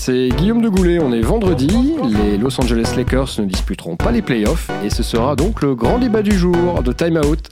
[0.00, 0.98] c'est Guillaume de Goulet.
[0.98, 1.68] On est vendredi.
[2.08, 5.98] Les Los Angeles Lakers ne disputeront pas les playoffs et ce sera donc le grand
[5.98, 7.50] débat du jour de Time Out,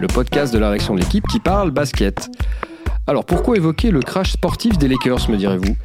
[0.00, 2.30] le podcast de la réaction de l'équipe qui parle basket.
[3.06, 5.76] Alors pourquoi évoquer le crash sportif des Lakers, me direz-vous?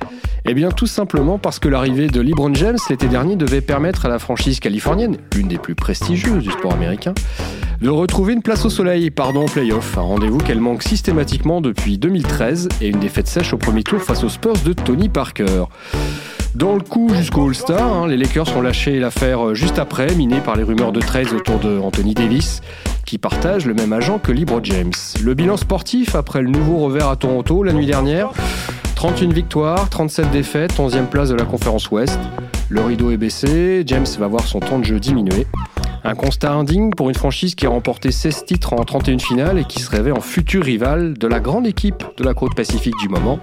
[0.45, 4.09] Eh bien tout simplement parce que l'arrivée de LeBron James l'été dernier devait permettre à
[4.09, 7.13] la franchise californienne, l'une des plus prestigieuses du sport américain,
[7.81, 12.67] de retrouver une place au soleil, pardon, playoff, un rendez-vous qu'elle manque systématiquement depuis 2013
[12.81, 15.63] et une défaite sèche au premier tour face aux Spurs de Tony Parker.
[16.55, 20.57] Dans le coup jusqu'au All-Star, hein, les Lakers ont lâché l'affaire juste après, minée par
[20.57, 22.61] les rumeurs de 13 autour de Anthony Davis,
[23.05, 24.91] qui partage le même agent que Libro James.
[25.23, 28.31] Le bilan sportif après le nouveau revers à Toronto la nuit dernière
[28.95, 32.19] 31 victoires, 37 défaites, 11e place de la conférence Ouest.
[32.67, 35.47] Le rideau est baissé, James va voir son temps de jeu diminuer.
[36.03, 39.65] Un constat indigne pour une franchise qui a remporté 16 titres en 31 finales et
[39.65, 43.09] qui se rêvait en futur rival de la grande équipe de la côte pacifique du
[43.09, 43.39] moment,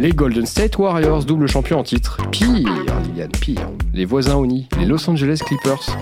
[0.00, 2.18] les Golden State Warriors, double champion en titre.
[2.30, 2.68] Pire,
[3.04, 3.68] Liliane, pire.
[3.94, 5.96] Les voisins Oni, les Los Angeles Clippers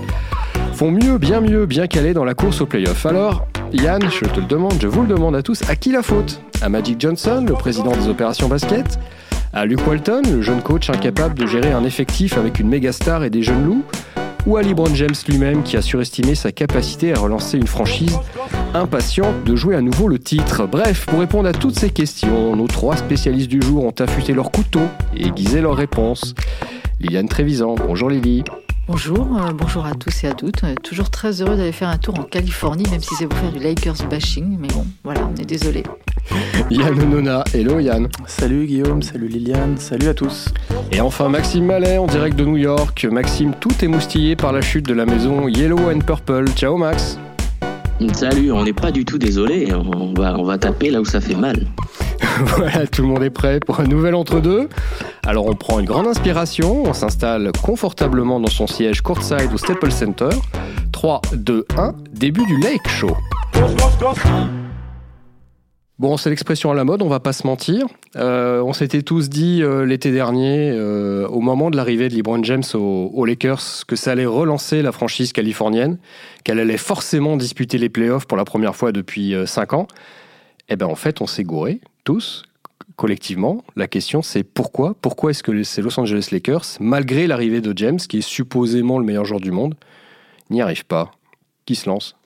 [0.73, 3.05] font mieux, bien mieux, bien calés dans la course au playoff.
[3.05, 6.03] Alors, Yann, je te le demande, je vous le demande à tous, à qui la
[6.03, 6.41] faute?
[6.63, 8.99] À Magic Johnson, le président des opérations basket?
[9.53, 13.25] À Luke Walton, le jeune coach incapable de gérer un effectif avec une méga star
[13.25, 13.85] et des jeunes loups?
[14.47, 18.19] Ou à LeBron James lui-même qui a surestimé sa capacité à relancer une franchise
[18.75, 20.67] impatiente de jouer à nouveau le titre.
[20.67, 24.51] Bref, pour répondre à toutes ces questions, nos trois spécialistes du jour ont affûté leur
[24.51, 24.83] couteau
[25.17, 26.35] et aiguisé leurs réponses.
[27.01, 28.45] Liliane Trévisan, bonjour Lily.
[28.93, 30.65] Bonjour, euh, bonjour à tous et à toutes.
[30.65, 33.53] Est toujours très heureux d'aller faire un tour en Californie, même si c'est pour faire
[33.53, 34.59] du Lakers bashing.
[34.59, 35.85] Mais bon, voilà, on est désolé.
[36.73, 38.09] Yann Nona, hello Yann.
[38.27, 40.53] Salut Guillaume, salut Liliane, salut à tous.
[40.91, 43.07] Et enfin Maxime Mallet en direct de New York.
[43.09, 46.49] Maxime, tout est moustillé par la chute de la maison Yellow and Purple.
[46.57, 47.17] Ciao Max.
[48.15, 49.69] Salut, on n'est pas du tout désolé.
[49.75, 51.67] On va, taper là où ça fait mal.
[52.57, 54.69] voilà, tout le monde est prêt pour un nouvel entre-deux.
[55.27, 59.93] Alors on prend une grande inspiration, on s'installe confortablement dans son siège courtside au Staples
[59.93, 60.31] Center.
[60.93, 63.17] 3, 2, 1, début du Lake Show.
[66.01, 67.87] Bon, c'est l'expression à la mode, on va pas se mentir.
[68.17, 72.43] Euh, on s'était tous dit euh, l'été dernier, euh, au moment de l'arrivée de LeBron
[72.43, 75.99] James aux, Lakers, que ça allait relancer la franchise californienne,
[76.43, 79.89] qu'elle allait forcément disputer les playoffs pour la première fois depuis 5 ans.
[80.71, 82.45] Eh bien, en fait, on s'est gouré, tous,
[82.97, 83.63] collectivement.
[83.77, 84.97] La question, c'est pourquoi?
[85.03, 89.05] Pourquoi est-ce que ces Los Angeles Lakers, malgré l'arrivée de James, qui est supposément le
[89.05, 89.75] meilleur joueur du monde,
[90.49, 91.11] n'y arrivent pas?
[91.67, 92.17] Qui se lance?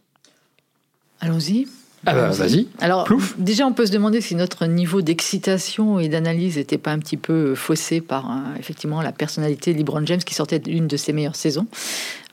[1.19, 1.67] Allons-y.
[2.07, 2.69] Ah bah, vas-y.
[2.81, 6.99] Alors, déjà, on peut se demander si notre niveau d'excitation et d'analyse n'était pas un
[6.99, 11.13] petit peu faussé par effectivement la personnalité de LeBron James qui sortait d'une de ses
[11.13, 11.67] meilleures saisons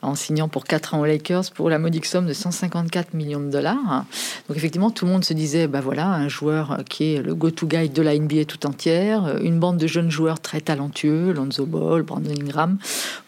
[0.02, 3.50] en signant pour 4 ans aux Lakers pour la modique somme de 154 millions de
[3.50, 4.04] dollars.
[4.48, 7.66] Donc effectivement, tout le monde se disait, bah voilà, un joueur qui est le go-to
[7.66, 12.02] guy de la NBA tout entière, une bande de jeunes joueurs très talentueux, Lonzo Ball,
[12.02, 12.78] Brandon Ingram,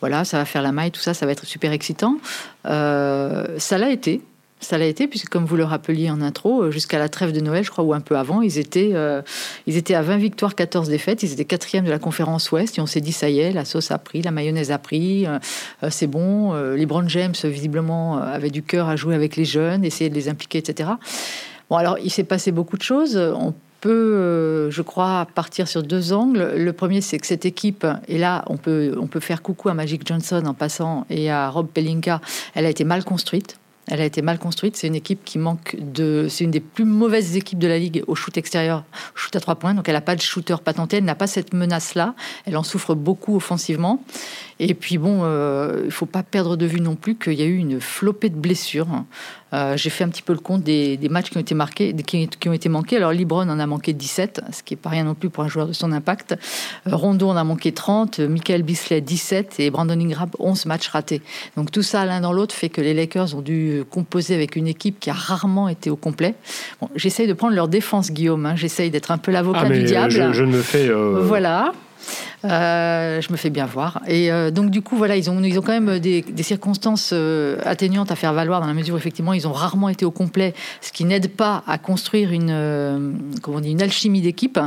[0.00, 2.16] voilà, ça va faire la maille, tout ça, ça va être super excitant.
[2.66, 4.21] Euh, ça l'a été.
[4.60, 7.41] Ça l'a été, puisque comme vous le rappeliez en intro, euh, jusqu'à la trêve de
[7.41, 9.20] Noël, je crois, ou un peu avant, ils étaient, euh,
[9.66, 11.22] ils étaient à 20 victoires, 14 défaites.
[11.22, 12.78] Ils étaient quatrième de la conférence Ouest.
[12.78, 15.26] Et on s'est dit, ça y est, la sauce a pris, la mayonnaise a pris,
[15.26, 15.38] euh,
[15.91, 16.54] c'est bon.
[16.54, 20.28] les Brown James, visiblement, avaient du cœur à jouer avec les jeunes, essayer de les
[20.28, 20.91] impliquer, etc.
[21.69, 23.16] Bon, alors, il s'est passé beaucoup de choses.
[23.16, 26.53] On peut, je crois, partir sur deux angles.
[26.56, 29.75] Le premier, c'est que cette équipe, et là, on peut, on peut faire coucou à
[29.75, 32.21] Magic Johnson en passant et à Rob Pelinka,
[32.54, 33.59] elle a été mal construite.
[33.89, 34.77] Elle a été mal construite.
[34.77, 36.27] C'est une équipe qui manque de.
[36.28, 38.84] C'est une des plus mauvaises équipes de la ligue au shoot extérieur,
[39.15, 39.75] shoot à trois points.
[39.75, 40.97] Donc elle n'a pas de shooter patenté.
[40.99, 42.15] Elle n'a pas cette menace-là.
[42.47, 44.03] Elle en souffre beaucoup offensivement.
[44.60, 47.47] Et puis bon, euh, il faut pas perdre de vue non plus qu'il y a
[47.47, 48.88] eu une flopée de blessures.
[49.53, 52.28] Euh, j'ai fait un petit peu le compte des, matchs qui ont été marqués, qui,
[52.28, 52.97] qui, ont été manqués.
[52.97, 55.48] Alors Libron en a manqué 17, ce qui est pas rien non plus pour un
[55.48, 56.37] joueur de son impact.
[56.87, 61.22] Euh, Rondo en a manqué 30, Michael Bisley 17 et Brandon Ingram 11 matchs ratés.
[61.56, 64.66] Donc tout ça l'un dans l'autre fait que les Lakers ont dû composer avec une
[64.66, 66.34] équipe qui a rarement été au complet.
[66.80, 68.47] Bon, j'essaye de prendre leur défense, Guillaume.
[68.47, 68.57] Hein.
[68.57, 70.10] J'essaye d'être un peu l'avocat ah, du diable.
[70.10, 70.91] Je, je ne me fais.
[70.91, 71.72] Voilà.
[72.45, 74.03] Euh, je me fais bien voir.
[74.07, 77.57] Et euh, donc, du coup, voilà, ils ont, ils ont quand même des, circonstances euh,
[77.65, 80.55] atténuantes à faire valoir dans la mesure où, effectivement, ils ont rarement été au complet,
[80.83, 84.61] ce qui n'aide pas à construire une, comment on dit, une alchimie d'équipe.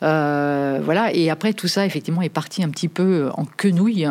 [0.00, 1.12] voilà.
[1.12, 4.08] Et après, tout ça, effectivement, est parti un petit peu en quenouille.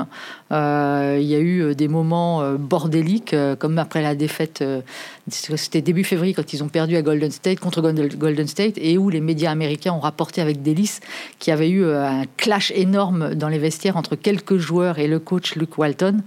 [0.52, 4.64] il y a eu des moments bordéliques, comme après la défaite,
[5.30, 9.10] c'était début février, quand ils ont perdu à Golden State, contre Golden State, et où
[9.10, 11.00] les médias américains ont rapporté avec délice
[11.40, 15.20] qu'il y avait eu un clash énorme dans les vestiaires entre quelques joueurs et le
[15.20, 16.22] coach Luke Walton.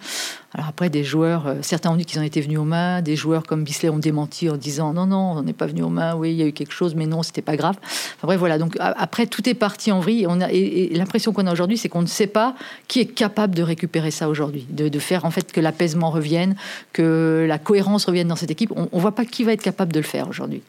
[0.53, 3.15] Alors après, des joueurs, euh, certains ont dit qu'ils en étaient venus aux mains, des
[3.15, 6.17] joueurs comme Bisley ont démenti en disant non, non, on n'est pas venu aux mains,
[6.17, 7.77] oui, il y a eu quelque chose, mais non, c'était pas grave.
[7.83, 8.59] Enfin bref, voilà.
[8.59, 10.27] Donc après, tout est parti en vrille.
[10.51, 12.57] Et, l'impression qu'on a aujourd'hui, c'est qu'on ne sait pas
[12.89, 16.57] qui est capable de récupérer ça aujourd'hui, de, faire en fait que l'apaisement revienne,
[16.93, 18.73] que la cohérence revienne dans cette équipe.
[18.75, 20.63] On ne voit pas qui va être capable de le faire aujourd'hui.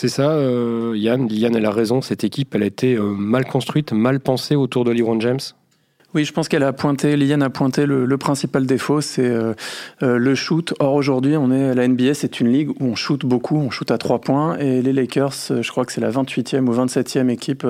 [0.00, 1.26] C'est ça, euh, Yann.
[1.28, 2.02] Yann, elle a raison.
[2.02, 5.40] Cette équipe, elle a été euh, mal construite, mal pensée autour de LeBron James.
[6.14, 9.54] Oui, je pense qu'elle a pointé, Liliane a pointé le, principal défaut, c'est euh,
[10.00, 10.72] le shoot.
[10.78, 13.90] Or aujourd'hui, on est la NBA, c'est une ligue où on shoot beaucoup, on shoot
[13.90, 17.66] à trois points, et les Lakers, je crois que c'est la 28e ou 27e équipe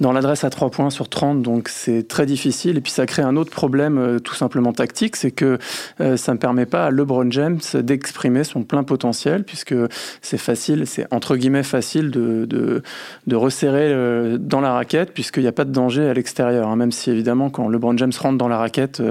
[0.00, 2.78] dans l'adresse à 3 points sur 30, donc c'est très difficile.
[2.78, 5.58] Et puis ça crée un autre problème euh, tout simplement tactique, c'est que
[6.00, 9.74] euh, ça ne permet pas à LeBron James d'exprimer son plein potentiel, puisque
[10.22, 15.48] c'est facile, c'est entre guillemets facile de, de, resserrer euh, dans la raquette, puisqu'il n'y
[15.48, 16.68] a pas de danger à l'extérieur.
[16.68, 16.76] Hein.
[16.76, 19.02] même si évidemment, quand LeBron James rentre dans la raquette,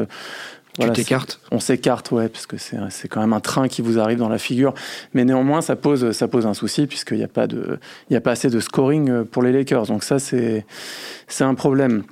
[0.79, 4.19] tu t'écartes On s'écarte, ouais, parce que c'est quand même un train qui vous arrive
[4.19, 4.74] dans la figure.
[5.13, 7.79] Mais néanmoins, ça pose, ça pose un souci, puisqu'il n'y a, pas de,
[8.13, 9.88] a pas assez de scoring euh, pour les Lakers.
[9.88, 10.63] Donc ça, c'est
[11.39, 12.03] un problème.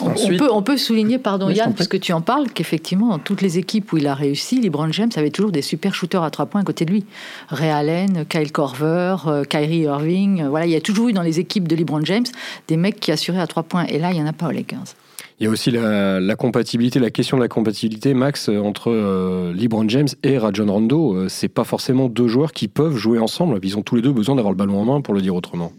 [0.00, 3.42] On, peut, on peut souligner, pardon Yann, parce que tu en parles, qu'effectivement, dans toutes
[3.42, 6.46] les équipes où il a réussi, LeBron James avait toujours des super shooters à trois
[6.46, 7.04] points à côté de lui.
[7.48, 10.42] Ray Allen, Kyle Korver, euh, Kyrie Irving.
[10.42, 12.26] Euh, voilà, il y a toujours eu dans les équipes de LeBron James
[12.68, 13.86] des mecs qui assuraient à trois points.
[13.86, 14.94] Et là, il n'y en a pas aux Lakers.
[15.38, 19.86] Il y a aussi la, compatibilité, la question de la compatibilité, Max, entre euh, LeBron
[19.86, 21.14] James et Rajon Rondo.
[21.14, 23.58] Euh, c'est pas forcément deux joueurs qui peuvent jouer ensemble.
[23.62, 25.72] Ils ont tous les deux besoin d'avoir le ballon en main, pour le dire autrement.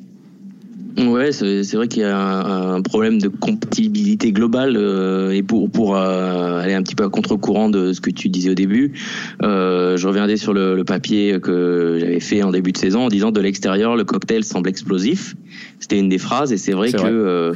[0.98, 5.96] Ouais, c'est vrai qu'il y a un, problème de compatibilité globale euh, et pour pour
[5.96, 8.94] euh, aller un petit peu à contre-courant de ce que tu disais au début,
[9.44, 13.08] euh, je reviendrai sur le, le papier que j'avais fait en début de saison en
[13.10, 15.36] disant de l'extérieur le cocktail semble explosif.
[15.80, 17.54] C'était une des phrases et c'est vrai que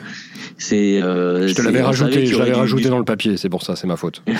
[0.60, 1.00] c'est.
[1.00, 4.22] Je te l'avais rajouté, j'avais rajouté dans le papier, c'est pour ça, c'est ma faute.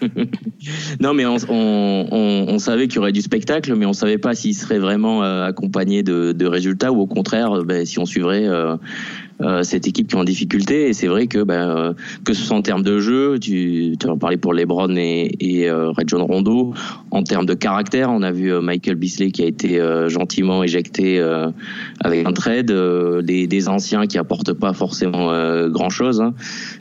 [1.00, 4.34] non, mais on, on, on, savait qu'il y aurait du spectacle, mais on savait pas
[4.34, 8.76] s'il serait vraiment accompagné de, de, résultats ou au contraire, ben, si on suivrait euh,
[9.40, 10.88] euh, cette équipe qui est en difficulté.
[10.88, 11.92] Et c'est vrai que, ben, euh,
[12.24, 16.08] que ce soit en termes de jeu, tu, en parlais pour LeBron et, et Red
[16.08, 16.74] John Rondo,
[17.12, 21.20] en termes de caractère, on a vu Michael Bisley qui a été gentiment éjecté
[22.00, 22.72] avec un trade,
[23.22, 25.28] des, anciens qui apportent pas forcément
[25.68, 26.20] grand chose.
[26.20, 26.34] Hein.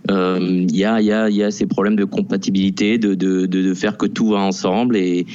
[0.09, 3.97] Il y, a, y, a, y a ces problèmes de compatibilité, de, de, de, faire
[3.97, 5.27] que tout va ensemble et,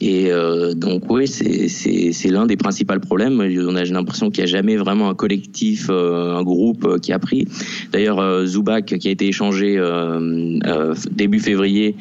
[0.00, 3.40] et euh, donc oui, c'est l'un des principaux problèmes.
[3.40, 7.12] On a l'impression qu'il n'y a jamais vraiment un collectif, euh, un groupe euh, qui
[7.12, 7.46] a pris.
[7.92, 9.80] D'ailleurs, Zubac, qui a été échangé
[11.10, 11.96] début février,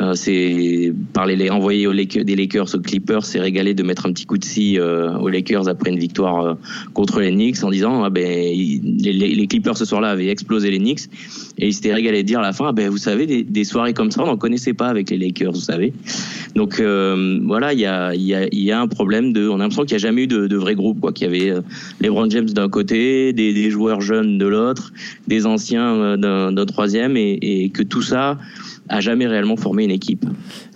[0.00, 4.06] euh, c'est par les envoyer aux Lakers, des Lakers aux Clippers, c'est régalé de mettre
[4.06, 6.54] un petit coup de scie euh, aux Lakers après une victoire euh,
[6.94, 10.78] contre les Knicks en disant ah ben les, les, Clippers ce soir-là avaient explosé les
[10.78, 11.08] Knicks.
[11.58, 13.64] Et il s'était régalé de dire à la fin ah ben vous savez des, des
[13.64, 15.92] soirées comme ça on n'en connaissait pas avec les Lakers vous savez.
[16.54, 19.56] Donc voilà il y a il y a il y a un problème de on
[19.56, 21.60] a l'impression qu'il n'y a jamais eu de, de vrai groupe quoi qu'il y avait
[22.00, 24.92] les Brown James d'un côté des, des, joueurs jeunes de l'autre
[25.26, 28.38] des anciens d'un troisième et, et que tout ça
[28.88, 30.24] a jamais réellement formé une équipe.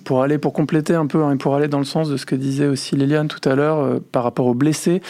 [0.04, 2.34] Pour aller, pour compléter un peu, hein, pour aller dans le sens de ce que
[2.34, 5.00] disait aussi Liliane tout à l'heure euh, par rapport aux blessés,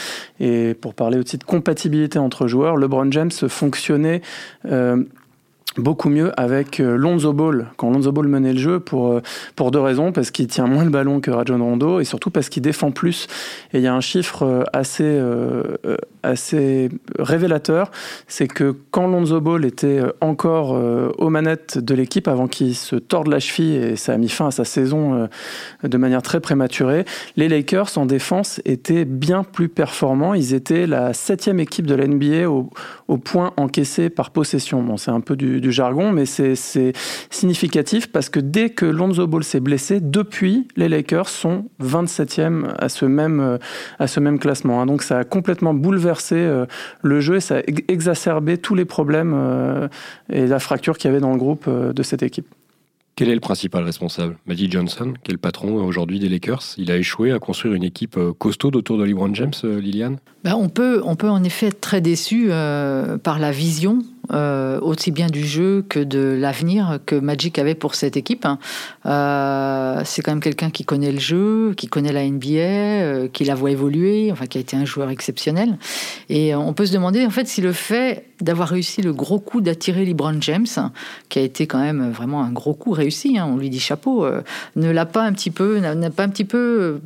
[0.41, 4.23] et pour parler aussi de compatibilité entre joueurs, LeBron James fonctionnait
[4.67, 5.03] euh,
[5.77, 7.69] beaucoup mieux avec euh, Lonzo Ball.
[7.77, 9.23] Quand Lonzo Ball menait le jeu pour euh,
[9.57, 10.13] pour deux raisons.
[10.13, 13.27] Parce qu'il tient moins le ballon que Rajon Rondo et surtout parce qu'il défend plus.
[13.73, 15.21] Et il y a un chiffre euh, assez
[16.23, 17.91] assez révélateur.
[18.29, 20.81] C'est que quand Lonzo Ball était encore
[21.19, 24.47] aux manettes de l'équipe avant qu'il se torde la cheville et ça a mis fin
[24.47, 25.29] à sa saison
[25.83, 27.05] de manière très prématurée
[27.37, 30.35] les Lakers en défense étaient bien plus performants.
[30.35, 32.71] Ils étaient la septième équipe de la NBA au,
[33.09, 34.83] au point encaissé par possession.
[34.83, 36.93] Bon c'est un peu du du jargon, mais c'est
[37.31, 42.91] significatif parce que dès que Lonzo Ball s'est blessé, depuis, les Lakers sont 27e à
[42.91, 43.59] ce même,
[43.99, 44.83] à ce même classement.
[44.83, 44.87] Hein.
[44.87, 46.67] Donc ça a complètement bouleversé euh,
[47.03, 49.89] le jeu et ça a exacerbé tous les problèmes euh,
[50.31, 52.47] et la fracture qu'il y avait dans le groupe euh, de cette équipe.
[53.15, 54.39] Quel est le principal responsable?
[54.47, 56.63] Magic Johnson, qui est le patron aujourd'hui des Lakers.
[56.79, 60.17] Il a échoué à construire une équipe costaude autour de LeBron James, Liliane?
[60.45, 62.49] Ben on, peut, on peut en effet être très déçu
[63.23, 63.99] par la vision
[64.31, 68.47] euh, aussi bien du jeu que de l'avenir que Magic avait pour cette équipe.
[68.47, 68.59] Hein.
[69.05, 73.45] Euh, c'est quand même quelqu'un qui connaît le jeu, qui connaît la NBA, euh, qui
[73.45, 75.77] la voit évoluer, enfin qui a été un joueur exceptionnel.
[76.29, 79.61] Et on peut se demander en fait si le fait d'avoir réussi le gros coup
[79.61, 80.67] d'attirer LeBron James,
[81.29, 84.27] qui a été quand même vraiment un gros coup réussi, hein, on lui dit chapeau,
[84.77, 87.01] ne l'a pas un petit peu, n'a pas un petit peu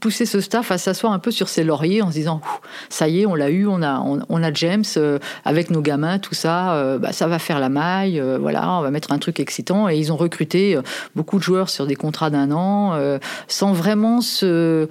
[0.00, 2.40] poussé ce staff à s'asseoir un peu sur ses lauriers en se disant
[2.88, 4.84] ça y est, on l'a eu, on a, on, on a James
[5.44, 8.22] avec nos gamins, tout ça va, bah, ça va faire la maille.
[8.40, 9.88] voilà, on va mettre un truc excitant.
[9.88, 10.78] Et ils ont recruté
[11.14, 12.98] beaucoup de joueurs sur des contrats d'un an,
[13.48, 14.88] sans vraiment se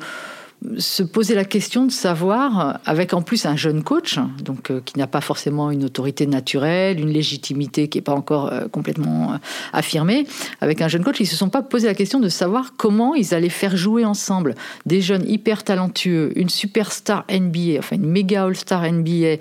[0.77, 4.97] se poser la question de savoir, avec en plus un jeune coach, donc euh, qui
[4.97, 9.37] n'a pas forcément une autorité naturelle, une légitimité qui n'est pas encore euh, complètement euh,
[9.73, 10.25] affirmée,
[10.61, 13.33] avec un jeune coach, ils se sont pas posé la question de savoir comment ils
[13.33, 14.55] allaient faire jouer ensemble
[14.85, 19.37] des jeunes hyper talentueux, une superstar NBA, enfin une méga all-star NBA,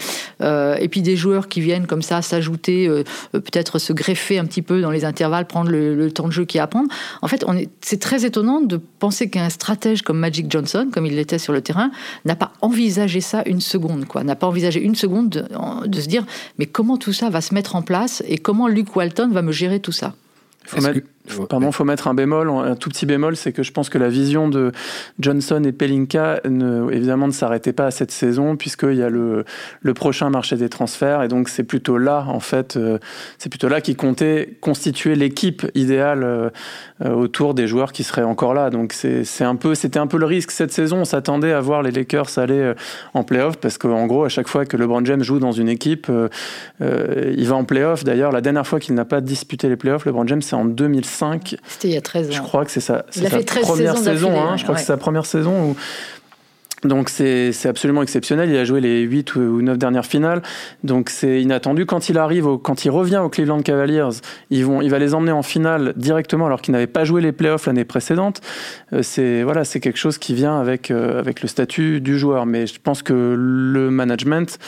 [0.81, 2.89] et puis des joueurs qui viennent comme ça s'ajouter,
[3.33, 6.59] peut-être se greffer un petit peu dans les intervalles, prendre le, temps de jeu qui
[6.59, 6.89] apprendre.
[7.23, 7.45] En fait,
[7.81, 11.53] c'est très étonnant de penser qu'un stratège comme Magic Johnson, comme il il était sur
[11.53, 11.91] le terrain,
[12.25, 14.25] n'a pas envisagé ça une seconde, quoi.
[14.25, 15.29] N'a pas envisagé une seconde
[15.87, 16.27] de, se dire,
[16.59, 19.53] mais comment tout ça va se mettre en place et comment Luke Walton va me
[19.53, 20.15] gérer tout ça?
[21.49, 24.09] Pardon, faut mettre un bémol, un tout petit bémol, c'est que je pense que la
[24.09, 24.73] vision de
[25.21, 29.45] Johnson et Pelinka, ne, évidemment, ne s'arrêtait pas à cette saison, puisqu'il y a le,
[29.95, 32.99] prochain marché des transferts, et donc c'est plutôt là, en fait, euh,
[33.39, 36.51] c'est plutôt là qu'ils comptaient constituer l'équipe idéale euh,
[37.05, 38.71] euh, autour des joueurs qui seraient encore là.
[38.71, 40.99] Donc c'est un peu, c'était un peu le risque cette saison.
[40.99, 42.73] On s'attendait à voir les Lakers aller
[43.15, 46.11] en playoff, parce qu'en gros, à chaque fois que LeBron James joue dans une équipe,
[46.81, 48.03] il va en playoff.
[48.03, 50.65] D'ailleurs, la dernière fois qu'il n'a pas disputé les playoffs, LeBron James, c'est en
[51.21, 52.33] 2005 c'était il y a 13 ans.
[52.33, 54.41] Je crois que c'est sa, première saison.
[54.41, 54.57] Hein.
[54.57, 55.77] je crois que c'est sa première saison où
[56.85, 58.51] donc c'est absolument exceptionnel.
[58.51, 60.43] Il a joué les 8 ou 9 dernières finales.
[60.83, 61.87] Donc c'est inattendu.
[61.87, 64.09] Quand il arrive, au, quand il revient aux Cleveland Cavaliers,
[64.51, 67.33] ils vont, il va les emmener en finale directement alors qu'il n'avait pas joué les
[67.33, 68.41] playoffs l'année précédente.
[68.93, 72.47] Euh, c'est voilà, c'est quelque chose qui vient avec, euh, avec le statut du joueur.
[72.47, 74.59] Mais je pense que le management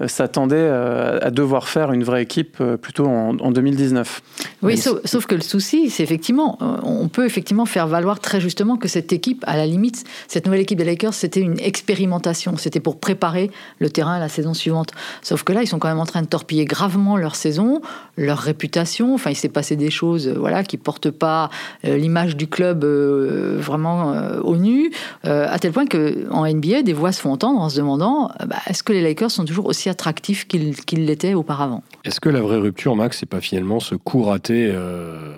[0.00, 4.22] euh, s'attendait à devoir faire une vraie équipe plutôt en, 2019.
[4.62, 8.88] Oui, sauf, que le souci, c'est effectivement, on peut effectivement faire valoir très justement que
[8.88, 12.98] cette équipe, à la limite, cette nouvelle équipe des Lakers, c'était une expérimentation, c'était pour
[12.98, 14.92] préparer le terrain à la saison suivante.
[15.22, 17.80] Sauf que là, ils sont quand même en train de torpiller gravement leur saison,
[18.16, 19.14] leur réputation.
[19.14, 21.50] Enfin, il s'est passé des choses, voilà, qui portent pas
[21.84, 24.90] l'image du club vraiment au nu,
[25.24, 28.56] à tel point que en NBA, des voix se font entendre en se demandant, bah,
[28.66, 31.82] est-ce que les Lakers sont toujours aussi attractif qu'il l'était auparavant?
[32.04, 35.34] Est-ce que la vraie rupture, Max, c'est pas finalement ce coup raté euh,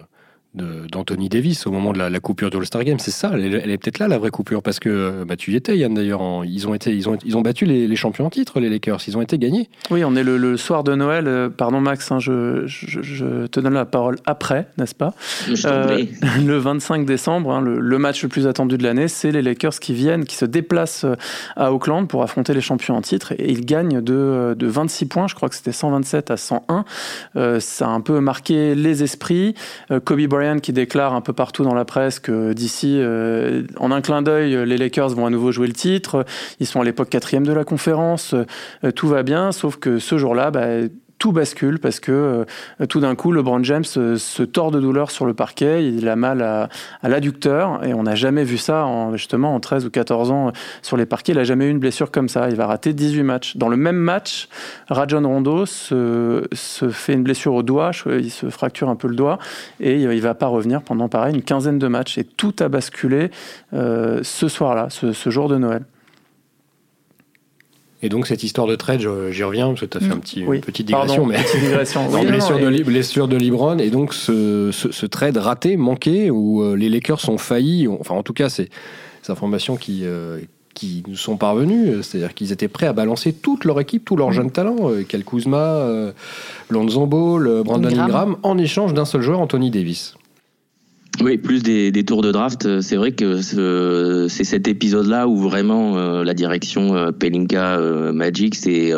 [0.55, 2.99] d'Anthony Davis au moment de la, coupure de All-Star Game.
[2.99, 5.79] C'est ça, elle, est peut-être là la vraie coupure parce que bah, tu y étais
[5.79, 6.21] Yann d'ailleurs.
[6.45, 9.01] Ils ont été, ils ont, ils ont battu les, champions en titre, les Lakers.
[9.07, 9.71] Ils ont été gagnés.
[9.91, 11.27] Oui, on est le, soir de Noël.
[11.27, 15.15] Euh, pardon Max, hein, je, je, te donne la parole après, n'est-ce pas?
[15.65, 16.05] Euh,
[16.45, 19.95] Le 25 décembre, hein, le, match le plus attendu de l'année, c'est les Lakers qui
[19.95, 21.15] viennent, qui se déplacent euh,
[21.57, 25.27] à Auckland pour affronter les champions en titre et ils gagnent de, de 26 points.
[25.29, 26.85] Je crois que c'était 127 à 101.
[27.61, 29.55] ça a un peu marqué les esprits.
[30.05, 34.01] Kobe Bryant qui déclare un peu partout dans la presse que d'ici, euh, en un
[34.01, 36.25] clin d'œil, les Lakers vont à nouveau jouer le titre.
[36.61, 38.35] Ils sont à l'époque quatrième de la conférence.
[38.35, 40.67] Euh, tout va bien, sauf que ce jour-là, bah,
[41.23, 42.11] tout bascule parce que
[42.81, 46.09] euh, tout d'un coup, LeBron James euh, se tord de douleur sur le parquet, il
[46.09, 46.69] a mal à,
[47.05, 50.51] l'adducteur et on n'a jamais vu ça en, justement en 13 ou 14 ans euh,
[50.83, 51.31] sur les parquets.
[51.31, 52.49] Il n'a jamais eu une blessure comme ça.
[52.51, 53.57] Il va rater 18 matchs.
[53.57, 54.49] Dans le même match,
[54.89, 59.15] Rajon Rondo se, se fait une blessure au doigt, il se fracture un peu le
[59.15, 59.39] doigt
[59.79, 62.19] et il va pas revenir pendant pareil une quinzaine de matchs.
[62.19, 63.31] Et tout a basculé
[63.73, 65.85] ce soir-là, ce jour de Noël.
[68.03, 70.41] Et donc cette histoire de trade, j'y reviens parce que tu as fait un petit,
[70.41, 72.09] une petite digression, mais petite digression.
[72.11, 76.75] oui, blessure, de, blessure de Libron et donc ce, ce, trade raté, manqué, où euh,
[76.75, 77.87] les Lakers sont faillis.
[77.87, 78.71] Enfin, en tout cas, c'est
[79.25, 80.41] des informations qui euh,
[80.75, 84.31] qui nous sont parvenues, c'est-à-dire qu'ils étaient prêts à balancer toute leur équipe, tous leurs
[84.31, 84.35] mm.
[84.35, 85.87] jeunes talents, euh, Kel Kuzma,
[86.71, 90.17] Lonzo Ball, Brandon Ingram, en échange d'un seul joueur, Anthony Davis.
[91.21, 92.65] Oui, plus des, tours de draft.
[92.65, 97.79] Euh, c'est vrai que c'est cet épisode-là où vraiment euh, la direction euh, Pelinka
[98.13, 98.93] Magic c'est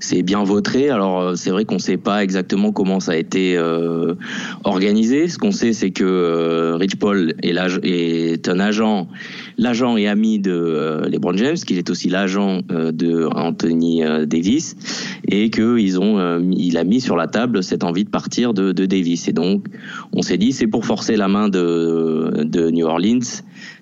[0.00, 0.90] c'est bien vautré.
[0.90, 3.58] Alors c'est vrai qu'on ne sait pas exactement comment ça a été
[4.64, 5.28] organisé.
[5.28, 9.08] Ce qu'on sait, c'est que Rich Paul est un agent
[9.60, 14.24] l'agent et ami de euh, LeBron James, qu'il est aussi l'agent euh, de Anthony euh,
[14.24, 14.74] Davis,
[15.28, 19.28] et qu'ils ont, il a mis sur la table cette envie de partir de, Davis.
[19.28, 19.66] Et donc,
[20.12, 23.20] on s'est dit, c'est pour forcer la main de New Orleans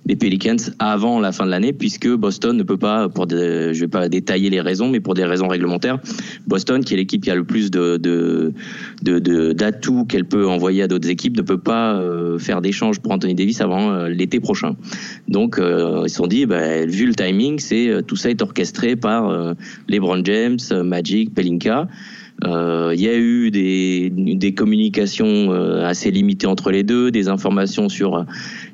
[0.07, 3.81] des Pelicans avant la fin de l'année, puisque Boston ne peut pas, pour des, je
[3.81, 5.99] vais pas détailler les raisons, mais pour des raisons réglementaires,
[6.47, 8.53] Boston, qui est l'équipe qui a le plus de,
[9.03, 13.35] d'atouts qu'elle peut envoyer à d'autres équipes, ne peut pas euh, faire d'échange pour Anthony
[13.35, 14.77] Davis avant euh, l'été prochain.
[15.29, 18.97] Donc, euh, ils se sont dit, bah, vu le timing, c'est tout ça est orchestré
[18.97, 19.55] par
[19.89, 21.89] LeBron James, Magic, Pelinka.
[22.45, 25.51] Il y a eu des communications
[25.83, 28.25] assez limitées entre les deux, des informations sur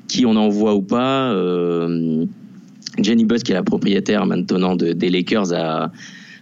[0.07, 1.31] qui on envoie ou pas.
[1.31, 2.25] Euh,
[2.99, 5.91] Jenny Buss, qui est la propriétaire maintenant de, des Lakers, a,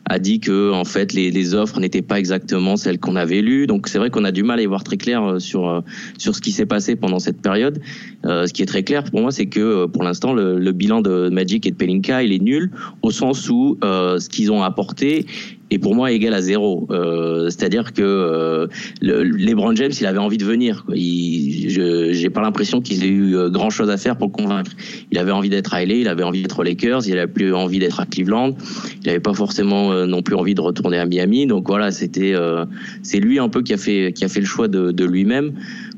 [0.05, 3.65] a dit que en fait les, offres n'étaient pas exactement celles qu'on avait lues.
[3.65, 5.83] Donc c'est vrai qu'on a du mal à y voir très clair sur
[6.17, 7.79] sur ce qui s'est passé pendant cette période.
[8.23, 11.65] ce qui est très clair pour moi, c'est que pour l'instant le, bilan de Magic
[11.65, 15.25] et de Pelinka il est nul au sens où ce qu'ils ont apporté
[15.73, 16.87] et pour moi égal à zéro.
[16.91, 18.67] Euh, C'est-à-dire que euh,
[19.01, 20.85] le, LeBron James, il avait envie de venir.
[20.85, 20.93] Quoi.
[20.95, 24.71] Je j'ai pas l'impression qu'il ait eu euh, grand chose à faire pour convaincre.
[25.11, 27.55] Il avait envie d'être à LA, il avait envie d'être aux Lakers, il avait plus
[27.55, 28.55] envie d'être à Cleveland.
[29.03, 31.47] Il avait pas forcément euh, non plus envie de retourner à Miami.
[31.47, 32.65] Donc voilà, c'était euh,
[33.01, 35.53] c'est lui un peu qui a fait qui a fait le choix de, de lui-même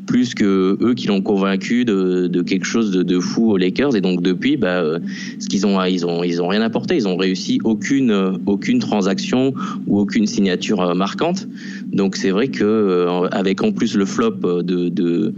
[0.06, 3.96] plus que eux qui l'ont convaincu de, de, quelque chose de, de, fou aux Lakers.
[3.96, 5.00] Et donc depuis, bah, euh,
[5.40, 6.96] ce qu'ils ont, ils ont, ils ont rien apporté.
[6.96, 9.54] Ils ont réussi aucune, aucune transaction
[9.88, 11.48] ou aucune signature euh, marquante.
[11.92, 15.34] Donc c'est vrai que euh, avec en plus le flop de, de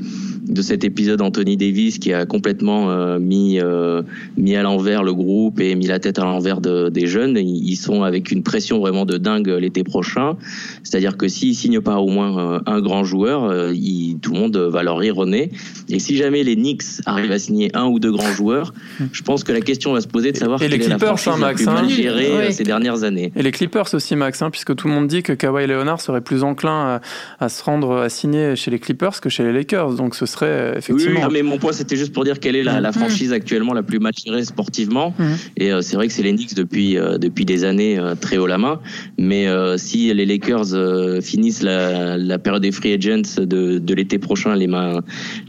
[0.47, 4.01] de cet épisode Anthony Davis qui a complètement euh, mis euh,
[4.37, 7.37] mis à l'envers le groupe et mis la tête à l'envers de, des jeunes.
[7.37, 10.37] Ils sont avec une pression vraiment de dingue l'été prochain.
[10.83, 14.57] C'est-à-dire que s'ils signent pas au moins euh, un grand joueur, il, tout le monde
[14.57, 15.51] va leur rire au nez.
[15.89, 18.73] Et si jamais les Knicks arrivent à signer un ou deux grands joueurs,
[19.11, 21.33] je pense que la question va se poser de savoir et les Clippers, est la
[21.33, 21.87] hein, Max, hein.
[21.87, 23.31] gérée ces dernières années.
[23.35, 26.21] Et les Clippers aussi, Max, hein, puisque tout le monde dit que Kawhi Leonard serait
[26.21, 27.01] plus enclin
[27.39, 29.93] à, à, se rendre à signer chez les Clippers que chez les Lakers.
[29.93, 31.21] Donc ce serait euh, effectivement.
[31.23, 32.93] Oui, mais mon point c'était juste pour dire quelle est la, la mm.
[32.93, 35.13] franchise actuellement la plus matchée sportivement.
[35.17, 35.23] Mm.
[35.57, 38.47] Et euh, c'est vrai que c'est les Knicks depuis euh, depuis des années très haut
[38.47, 38.79] la main.
[39.17, 44.55] Mais si les Lakers finissent la, la, période des free agents de, de l'été prochain
[44.55, 45.01] les mains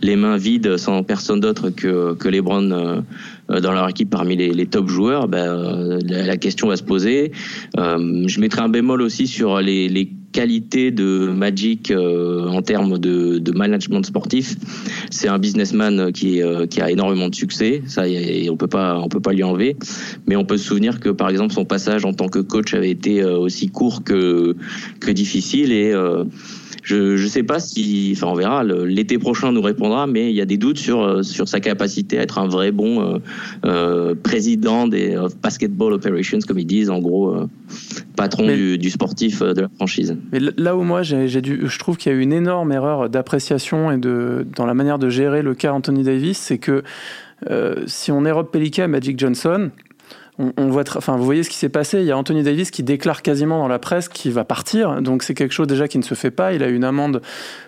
[0.02, 3.04] les mains vides sans personne d'autre que que LeBron
[3.48, 7.32] dans leur équipe parmi les, les top joueurs, ben, la, la, question va se poser.
[7.78, 12.98] Euh, je mettrai un bémol aussi sur les, les qualité de Magic euh, en termes
[12.98, 14.56] de, de, management sportif.
[15.10, 17.82] C'est un businessman qui, euh, qui a énormément de succès.
[17.86, 18.04] Ça,
[18.50, 19.76] on peut pas, on peut pas lui enlever.
[20.26, 22.90] Mais on peut se souvenir que, par exemple, son passage en tant que coach avait
[22.90, 24.56] été euh, aussi court que,
[25.00, 25.94] que difficile et
[26.82, 30.40] je ne sais pas si, enfin on verra, l'été prochain nous répondra, mais il y
[30.40, 33.18] a des doutes sur, euh, sur sa capacité à être un vrai bon euh,
[33.64, 37.46] euh président des basketball operations, comme ils disent, en gros, euh,
[38.16, 40.16] patron du, du, sportif de la franchise.
[40.32, 43.08] Mais là où moi, j'ai dû, je trouve qu'il y a eu une énorme erreur
[43.08, 46.82] d'appréciation et de, dans la manière de gérer le cas Anthony Davis, c'est que
[47.86, 49.70] si on est Rob Pelika et Magic Johnson,
[50.38, 51.98] on, voit, enfin, vous voyez ce qui s'est passé.
[51.98, 55.02] Il y a Anthony Davis qui déclare quasiment dans la presse qu'il va partir.
[55.02, 56.52] Donc c'est quelque chose déjà qui ne se fait pas.
[56.52, 57.22] Il a une amende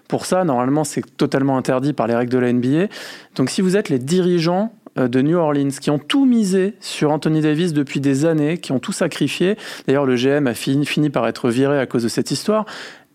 [0.09, 0.45] pour ça.
[0.45, 2.87] Normalement, c'est totalement interdit par les règles de la NBA.
[3.35, 7.13] Donc si vous êtes les dirigeants euh, de New Orleans qui ont tout misé sur
[7.13, 9.57] Anthony Davis depuis des années, qui ont tout sacrifié.
[9.87, 12.67] D'ailleurs, le GM a fini par être viré à cause de cette histoire.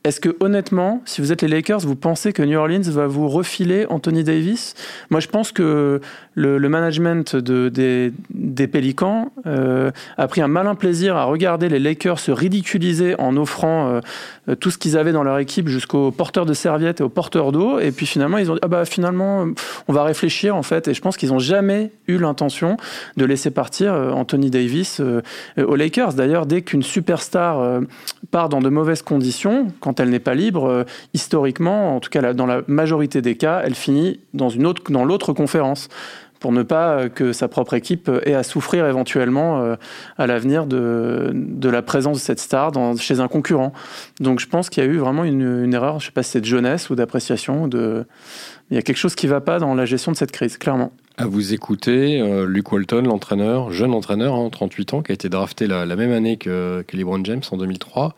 [0.06, 3.28] Est-ce que honnêtement, si vous êtes les Lakers, vous pensez que New Orleans va vous
[3.28, 4.76] refiler Anthony Davis?
[5.10, 6.00] Moi, je pense que
[6.36, 11.80] le, management de, des, des Pélicans euh, a pris un malin plaisir à regarder les
[11.80, 14.00] Lakers se ridiculiser en offrant
[14.48, 17.52] euh, tout ce qu'ils avaient dans leur équipe jusqu'aux porteurs de serviettes et aux porteurs
[17.52, 17.80] d'eau.
[17.80, 19.48] Et puis finalement, ils ont dit ah bah finalement,
[19.88, 20.88] on va réfléchir en fait.
[20.88, 22.78] Et je pense qu'ils n'ont jamais eu l'intention
[23.18, 25.02] de laisser partir euh, Anthony Davis
[25.58, 26.14] aux Lakers.
[26.14, 27.82] D'ailleurs, dès qu'une superstar
[28.30, 32.34] part dans de mauvaises conditions, quand elle n'est pas libre, euh, historiquement, en tout cas
[32.34, 35.90] dans la majorité des cas, elle finit dans une autre, dans l'autre conférence
[36.40, 39.76] pour ne pas euh, que sa propre équipe ait à souffrir éventuellement euh,
[40.18, 43.74] à l'avenir de, la présence de cette star chez un concurrent.
[44.20, 46.32] Donc je pense qu'il y a eu vraiment une, erreur, je ne sais pas si
[46.32, 49.74] c'est de jeunesse ou d'appréciation, il y a quelque chose qui ne va pas dans
[49.76, 50.92] la gestion de cette crise, clairement.
[51.18, 55.30] À vous écouter, Luke Walton, l'entraîneur, jeune entraîneur, en hein, 38 ans, qui a été
[55.30, 58.16] drafté la, la même année que, que LeBron James en 2003,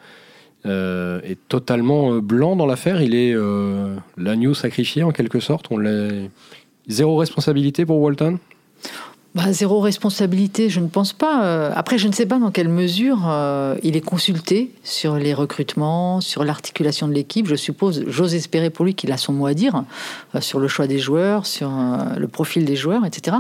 [0.65, 3.01] euh, est totalement euh, blanc dans l'affaire.
[3.01, 5.67] Il est euh, l'agneau sacrifié en quelque sorte.
[5.71, 6.29] On
[6.87, 8.39] Zéro responsabilité pour Walton?
[9.35, 11.45] Bah, zéro responsabilité, je ne pense pas.
[11.45, 15.33] Euh, après, je ne sais pas dans quelle mesure euh, il est consulté sur les
[15.33, 17.47] recrutements, sur l'articulation de l'équipe.
[17.47, 19.83] Je suppose, j'ose espérer pour lui qu'il a son mot à dire
[20.33, 21.69] euh, sur le choix des joueurs, sur
[22.17, 23.37] le profil des joueurs, etc.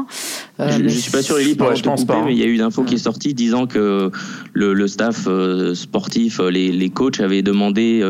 [0.59, 2.23] je ne suis pas sûr, Elie, pour je pense pas.
[2.23, 4.11] mais il y a eu une info qui est sortie disant que
[4.53, 5.27] le, staff
[5.73, 8.03] sportif, les, les, coachs avaient demandé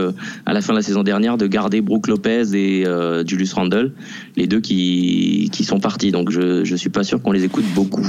[0.46, 2.86] à la fin de la saison dernière de garder Brooke Lopez et
[3.26, 3.94] Julius Randle,
[4.36, 6.12] les deux qui, qui sont partis.
[6.12, 7.64] Donc je ne suis pas sûr qu'on les écoute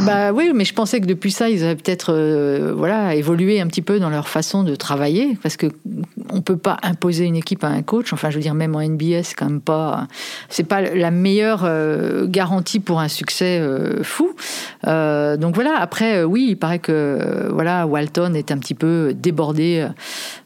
[0.06, 3.66] bah oui, mais je pensais que depuis ça, ils avaient peut-être euh, voilà évolué un
[3.66, 5.66] petit peu dans leur façon de travailler, parce que
[6.30, 8.12] on peut pas imposer une équipe à un coach.
[8.12, 10.06] Enfin, je veux dire, même en NBA, c'est quand même pas,
[10.48, 14.34] c'est pas la meilleure euh, garantie pour un succès euh, fou.
[14.84, 15.78] Donc voilà.
[15.78, 19.86] Après, oui, il paraît que voilà, Walton est un petit peu débordé.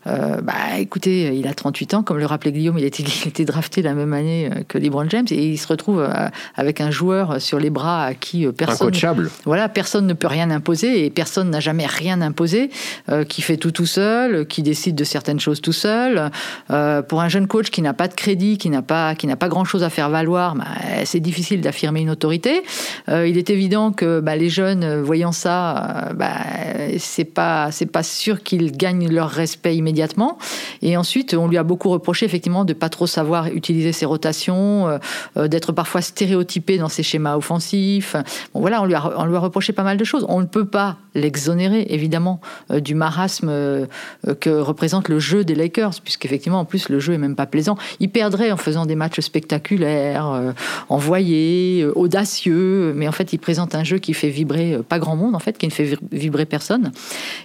[0.04, 3.44] bah, écoutez, il a 38 ans, comme le rappelait Guillaume, il a été, il était
[3.44, 6.06] drafté la même année que LeBron James et il se retrouve
[6.54, 8.94] avec un joueur sur les bras à qui personne,
[9.44, 12.70] voilà, personne ne peut rien imposer et personne n'a jamais rien imposé,
[13.28, 16.30] qui fait tout tout seul, qui décide de certaines choses tout seul.
[16.70, 19.36] Euh, pour un jeune coach qui n'a pas de crédit, qui n'a pas, qui n'a
[19.36, 20.64] pas grand-chose à faire valoir, bah,
[21.04, 22.62] c'est difficile d'affirmer une autorité.
[23.08, 26.36] Euh, il est évident que bah, les jeunes, euh, voyant ça, bah,
[26.98, 30.38] c'est pas, pas sûr qu'ils gagnent leur respect immédiatement.
[30.82, 34.98] Et ensuite, on lui a beaucoup reproché effectivement de pas trop savoir utiliser ses rotations,
[35.36, 38.16] d'être parfois stéréotypé dans ses schémas offensifs.
[38.54, 40.24] Bon, voilà, a, on lui a reproché pas mal de choses.
[40.28, 43.50] On ne peut pas l'exonérer évidemment du marasme
[44.40, 47.76] que représente le jeu des Lakers, puisqu'effectivement, en plus, le jeu est même pas plaisant.
[48.00, 50.52] Il perdrait en faisant des matchs spectaculaires, euh,
[50.88, 54.98] envoyés, euh, audacieux, mais en fait, il présente un jeu qui fait vibrer euh, pas
[54.98, 56.92] grand monde, en fait, qui ne fait vibrer personne.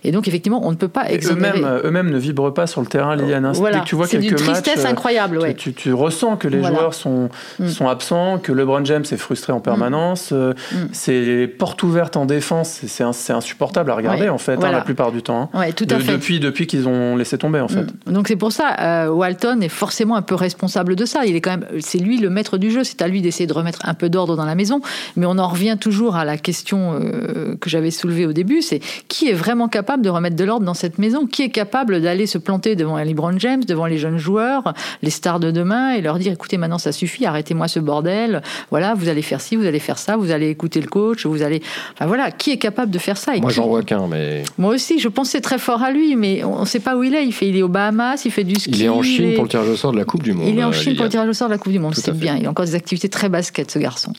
[0.04, 1.62] Et donc, effectivement, on ne peut pas exonérer.
[1.84, 3.52] Eux-mêmes ne vibrent pas sur le terrain, Liliane.
[3.54, 3.82] Voilà.
[3.82, 5.38] Tu vois quelques une tristesse incroyable.
[5.40, 5.54] Ouais.
[5.54, 7.30] Tu, tu, ressens que les joueurs sont,
[7.60, 7.68] mm.
[7.68, 10.32] sont absents, que LeBron James est frustré en permanence.
[10.32, 10.54] Mm.
[10.92, 12.82] C'est porte ouverte en défense.
[12.88, 15.52] C'est insupportable à regarder, en fait, hein, la plupart du temps.
[15.54, 15.72] Hein.
[15.76, 16.14] tout à fait.
[16.14, 17.86] Depuis, depuis qu'ils ont laissé tomber, en fait.
[18.08, 18.14] Mm.
[18.14, 21.26] Donc, c'est pour ça, euh, Walton est forcément un peu responsable de ça.
[21.26, 22.84] Il est quand même, c'est lui le maître du jeu.
[22.84, 24.82] C'est à lui d'essayer de remettre un peu d'ordre dans la maison.
[25.16, 28.62] Mais on en revient toujours à la question euh, que j'avais soulevée au début.
[28.62, 31.28] C'est qui est vraiment capable de remettre de l'ordre dans cette maison?
[31.28, 35.40] Qui est capable d'aller se planter devant LeBron James, devant les jeunes joueurs, les stars
[35.40, 38.42] de demain, et leur dire écoutez, maintenant ça suffit, arrêtez-moi ce bordel.
[38.70, 41.42] Voilà, vous allez faire ci, vous allez faire ça, vous allez écouter le coach, vous
[41.42, 41.62] allez.
[41.94, 44.44] Enfin voilà, qui est capable de faire ça Moi, j'en vois qu'un, mais.
[44.58, 47.16] Moi aussi, je pensais très fort à lui, mais on ne sait pas où il
[47.16, 47.26] est.
[47.26, 48.72] Il fait, il est au Bahamas, il fait du ski.
[48.72, 50.48] Il est en Chine pour le tirage au sort de la Coupe du Monde.
[50.48, 52.16] Il est en Chine pour le tirage au sort de la Coupe du Monde, c'est
[52.16, 52.38] bien.
[52.38, 54.14] Il a encore des activités très basket, ce garçon.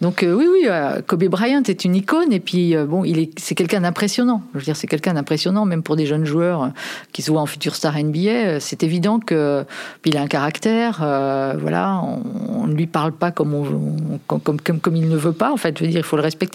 [0.00, 3.18] Donc euh, oui, oui, euh, Kobe Bryant est une icône et puis euh, bon, il
[3.18, 4.42] est, c'est quelqu'un d'impressionnant.
[4.54, 6.70] Je veux dire, c'est quelqu'un d'impressionnant, même pour des jeunes joueurs
[7.12, 8.60] qui se voient en futur star NBA.
[8.60, 9.64] C'est évident que
[10.04, 10.98] il a un caractère.
[10.98, 15.52] voilà, on, ne lui parle pas comme, on, comme, comme, comme, il ne veut pas.
[15.52, 16.45] En fait, je veux dire, il faut le respecter.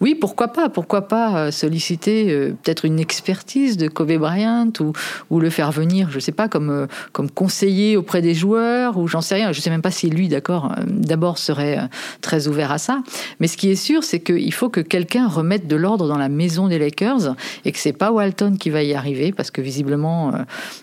[0.00, 2.26] Oui, pourquoi pas Pourquoi pas solliciter
[2.62, 4.92] peut-être une expertise de Kobe Bryant ou,
[5.30, 9.20] ou le faire venir, je sais pas, comme comme conseiller auprès des joueurs, ou j'en
[9.20, 9.52] sais rien.
[9.52, 11.82] Je sais même pas si lui, d'accord, euh, d'abord serait euh,
[12.20, 13.02] très ouvert à ça.
[13.40, 16.28] Mais ce qui est sûr, c'est qu'il faut que quelqu'un remette de l'ordre dans la
[16.28, 20.34] maison des Lakers et que c'est pas Walton qui va y arriver parce que visiblement
[20.34, 20.38] euh,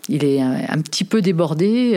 [0.10, 1.94] il est un, petit peu débordé.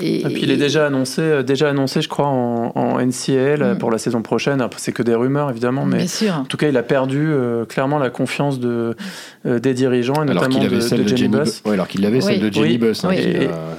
[0.00, 3.78] et, puis il est déjà annoncé, déjà annoncé, je crois, en, en NCAL mm.
[3.78, 4.66] pour la saison prochaine.
[4.76, 7.28] C'est que des rumeurs évidemment, mais en tout cas il a perdu
[7.68, 8.96] clairement la confiance de,
[9.44, 11.62] des dirigeants et notamment de, de, Jenny Buss.
[11.66, 13.04] alors qu'il avait celle de Jenny Buss.
[13.04, 13.10] Hein,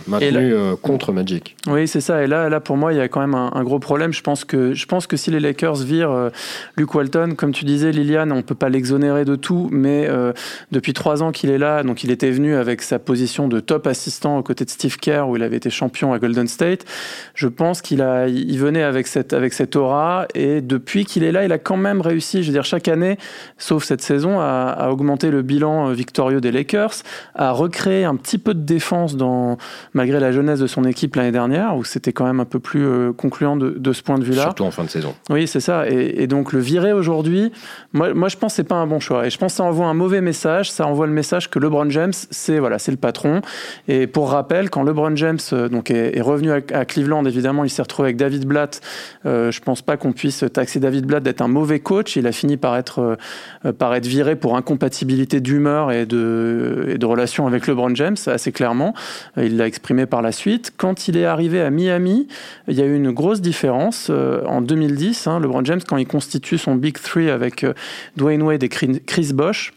[0.07, 1.55] maintenu euh, contre Magic.
[1.67, 2.23] Oui, c'est ça.
[2.23, 4.13] Et là, là, pour moi, il y a quand même un, gros problème.
[4.13, 6.29] Je pense que, je pense que si les Lakers virent euh,
[6.77, 10.33] Luke Walton, comme tu disais, Liliane, on peut pas l'exonérer de tout, mais euh,
[10.71, 13.87] depuis trois ans qu'il est là, donc il était venu avec sa position de top
[13.87, 16.85] assistant aux côtés de Steve Kerr, où il avait été champion à Golden State.
[17.33, 21.31] Je pense qu'il a, il venait avec cette, avec cette aura, et depuis qu'il est
[21.31, 23.17] là, il a quand même réussi, je veux dire, chaque année,
[23.57, 26.93] sauf cette saison, à, à augmenter le bilan victorieux des Lakers,
[27.35, 29.57] à recréer un petit peu de défense dans
[29.93, 32.85] malgré la jeunesse de son équipe l'année dernière, où c'était quand même un peu plus
[32.85, 34.43] euh, concluant de, de ce point de vue-là.
[34.43, 35.15] Surtout en fin de saison.
[35.29, 35.87] Oui, c'est ça.
[35.87, 37.51] Et, donc le virer aujourd'hui,
[37.93, 39.25] moi, moi je pense que c'est pas un bon choix.
[39.25, 40.71] Et je pense que ça envoie un mauvais message.
[40.71, 43.41] Ça envoie le message que LeBron James, c'est voilà, c'est le patron.
[43.87, 47.81] Et pour rappel, quand LeBron James euh, donc est, revenu à, Cleveland, évidemment, il s'est
[47.81, 48.81] retrouvé avec David Blatt.
[49.25, 52.17] Euh, je pense pas qu'on puisse taxer David Blatt d'être un mauvais coach.
[52.17, 53.17] Il a fini par être
[53.63, 57.05] euh, par être viré pour incompatibilité d'humeur et de et de
[57.45, 58.93] avec LeBron James, assez clairement.
[59.37, 60.73] Il l'a exprimé par la suite.
[60.75, 62.27] Quand il est arrivé à Miami,
[62.67, 64.07] il y a eu une grosse différence.
[64.09, 67.73] Euh, en 2010, hein, LeBron James, quand il constitue son Big Three avec euh,
[68.17, 69.73] Dwayne Wade et Chris Bosh,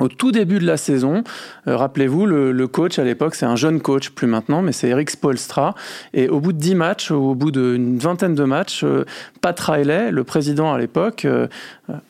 [0.00, 1.24] au tout début de la saison,
[1.66, 5.10] euh, rappelez-vous, le, coach à l'époque, c'est un jeune coach, plus maintenant, mais c'est Eric
[5.10, 5.74] Spolstra.
[6.12, 9.04] Et au bout de 10 matchs, au bout d'une vingtaine de matchs, euh,
[9.40, 11.46] Pat Riley, le président à l'époque, euh,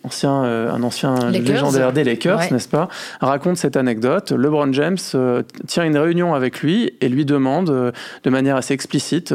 [0.02, 2.88] ancien, un ancien légendaire des Lakers, n'est-ce pas,
[3.20, 4.32] raconte cette anecdote.
[4.32, 4.96] LeBron James
[5.66, 7.92] tient une réunion avec lui et lui demande
[8.24, 9.32] de manière assez explicite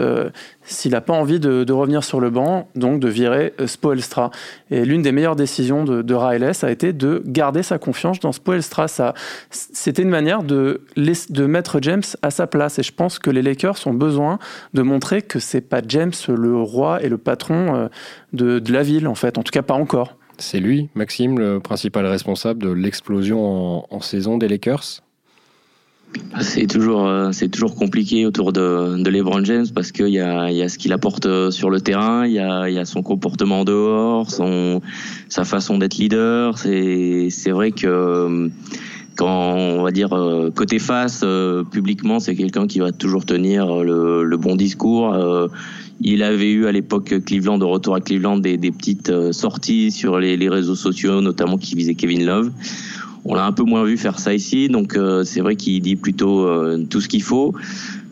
[0.66, 4.32] s'il n'a pas envie de, revenir sur le banc, donc de virer Spoelstra.
[4.70, 8.32] Et l'une des meilleures décisions de, de ça a été de garder sa confiance dans
[8.32, 8.86] Spoelstra.
[9.50, 10.82] C'était une manière de,
[11.46, 12.80] mettre James à sa place.
[12.80, 14.40] Et je pense que les Lakers ont besoin
[14.74, 17.88] de montrer que c'est pas James le roi et le patron euh,
[18.34, 19.38] de, de la ville, en fait.
[19.38, 20.18] En tout cas, pas encore.
[20.38, 25.02] C'est lui, Maxime, le principal responsable de l'explosion en, saison des Lakers?
[26.42, 30.52] C'est toujours euh, c'est toujours compliqué autour de, de LeBron James parce qu'il y a
[30.52, 33.04] y a ce qu'il apporte euh, sur le terrain, il y a y a son
[33.04, 34.82] comportement en dehors, son
[35.30, 36.58] sa façon d'être leader.
[36.58, 38.50] C'est c'est vrai que euh,
[39.16, 40.10] quand on va dire
[40.56, 41.24] côté face
[41.72, 45.16] publiquement, c'est quelqu'un qui va toujours tenir le, le bon discours.
[46.02, 50.18] il avait eu à l'époque Cleveland de retour à Cleveland des, des petites sorties sur
[50.18, 52.52] les, les réseaux sociaux, notamment qui visaient Kevin Love.
[53.26, 55.96] On l'a un peu moins vu faire ça ici, donc euh, c'est vrai qu'il dit
[55.96, 57.54] plutôt euh, tout ce qu'il faut.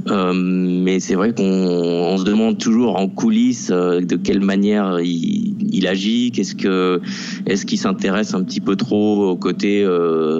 [0.08, 6.32] Euh, mais c'est vrai qu'on se demande toujours en coulisses de quelle manière il, agit,
[6.32, 7.02] qu'est-ce que
[7.46, 9.86] est-ce qu'il s'intéresse un petit peu trop au côté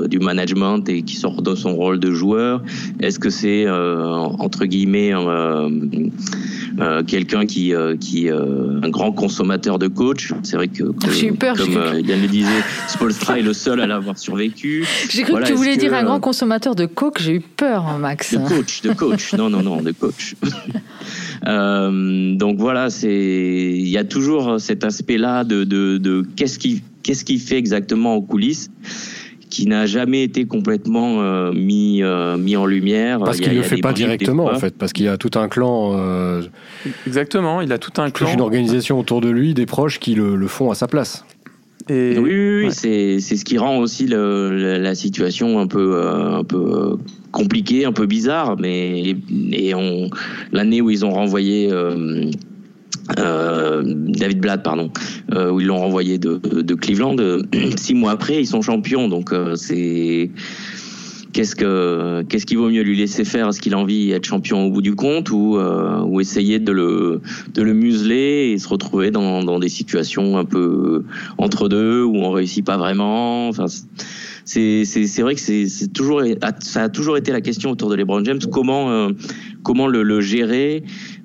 [0.10, 2.64] du management et qui sort de son rôle de joueur,
[3.02, 5.14] est-ce que c'est entre guillemets
[6.80, 10.34] euh, quelqu'un qui, euh, qui euh, un grand consommateur de coach.
[10.44, 12.48] C'est vrai que, j'ai eu peur, comme Yann le disait,
[12.88, 14.86] Spolstra est le seul à l'avoir survécu.
[15.10, 17.20] J'ai cru que tu voulais dire un grand consommateur de coke.
[17.20, 18.34] J'ai eu peur, Max.
[18.34, 19.34] De coach, de coach.
[19.34, 20.36] non, non, non, de coach.
[22.38, 27.26] donc voilà, c'est il y a toujours cet aspect-là de, de, de qu'est-ce qui qu'est-ce
[27.26, 28.70] qui fait exactement aux coulisses
[29.52, 33.20] qui n'a jamais été complètement euh, mis euh, mis en lumière.
[33.20, 35.48] Parce qu'il ne le fait pas directement en fait, parce qu'il y a tout un
[35.48, 35.92] clan.
[35.94, 36.42] Euh,
[37.06, 38.34] Exactement, il a tout un clan.
[38.34, 41.26] une organisation autour de lui, des proches qui le, le font à sa place.
[41.90, 42.18] Et...
[42.18, 46.98] Oui, oui, oui c'est ce qui rend aussi le, la, situation un peu un peu
[47.32, 49.16] compliquée, un peu bizarre, mais
[49.52, 50.10] et on
[50.52, 51.70] l'année où ils ont renvoyé
[53.20, 54.92] euh, David Blatt, pardon,
[55.34, 57.18] euh, où ils l'ont renvoyé de, Cleveland.
[57.20, 57.42] Euh,
[57.78, 59.08] six mois après, ils sont champions.
[59.08, 60.30] Donc c'est
[61.34, 64.66] qu'est-ce que qu'est-ce qu'il vaut mieux lui laisser faire Est-ce qu'il a envie d'être champion
[64.66, 67.22] au bout du compte ou ou essayer de le
[67.54, 71.04] de le museler et se retrouver dans, dans des situations un peu
[71.38, 73.48] entre deux où on réussit pas vraiment?
[73.48, 73.66] Enfin,
[74.46, 76.24] c'est c'est vrai que c'est toujours
[76.60, 78.40] ça a toujours été la question autour de LeBron James.
[78.52, 79.10] Comment
[79.64, 80.84] comment le, le gérer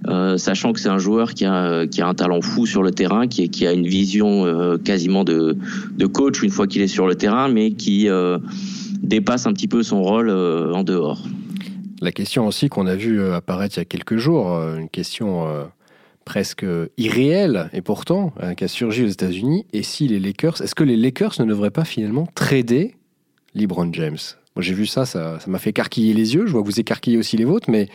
[0.08, 2.92] euh, sachant que c'est un joueur qui a, qui a un talent fou sur le
[2.92, 5.56] terrain, qui, qui a une vision euh, quasiment de,
[5.96, 8.38] de coach une fois qu'il est sur le terrain, mais qui euh,
[9.06, 11.22] dépasse un petit peu son rôle en dehors.
[12.00, 15.46] La question aussi qu'on a vu apparaître il y a quelques jours, une question
[16.24, 16.66] presque
[16.98, 21.34] irréelle et pourtant qui a surgi aux États-Unis, si les Lakers, est-ce que les Lakers
[21.38, 22.96] ne devraient pas finalement trader
[23.54, 24.18] LeBron James?
[24.56, 27.16] Moi j'ai vu ça, ça m'a fait écarquiller les yeux, je vois que vous écarquillez
[27.16, 27.88] aussi les vôtres, mais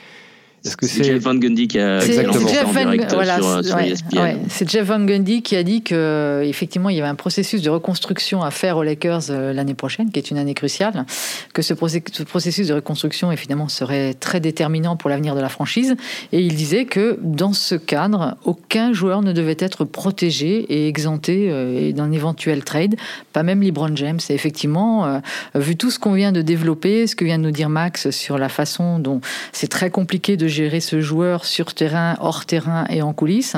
[0.63, 4.38] est-ce que c'est Jeff Van Gundy qui a exactement Jeff Van, voilà, sur, ouais, ouais.
[4.47, 7.69] C'est Jeff Van Gundy qui a dit que effectivement il y avait un processus de
[7.71, 11.06] reconstruction à faire aux Lakers euh, l'année prochaine, qui est une année cruciale,
[11.54, 15.95] que ce processus de reconstruction évidemment serait très déterminant pour l'avenir de la franchise,
[16.32, 21.47] et il disait que dans ce cadre, aucun joueur ne devait être protégé et exempté
[21.50, 22.97] euh, d'un éventuel trade,
[23.34, 24.19] pas même LeBron James.
[24.30, 25.19] Et effectivement, euh,
[25.56, 28.38] vu tout ce qu'on vient de développer, ce que vient de nous dire Max sur
[28.38, 29.21] la façon dont
[29.54, 33.56] c'est très compliqué de gérer ce joueur sur terrain, hors terrain et en coulisses,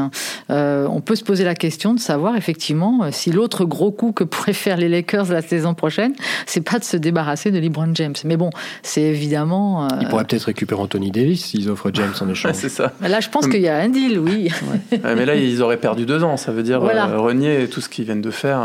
[0.50, 4.12] euh, on peut se poser la question de savoir effectivement euh, si l'autre gros coup
[4.12, 6.14] que pourraient faire les Lakers la saison prochaine,
[6.46, 8.16] c'est pas de se débarrasser de LeBron James.
[8.26, 8.50] Mais bon,
[8.82, 9.86] c'est évidemment.
[9.86, 9.88] Euh...
[10.02, 12.54] Ils pourraient peut-être récupérer Anthony Davis s'ils offrent James en échange.
[12.56, 12.94] c'est ça.
[13.02, 14.50] Là, je pense qu'il y a un deal, oui.
[15.04, 16.38] mais là, ils auraient perdu deux ans.
[16.38, 18.62] Ça veut dire euh, renier tout ce qu'ils viennent de faire.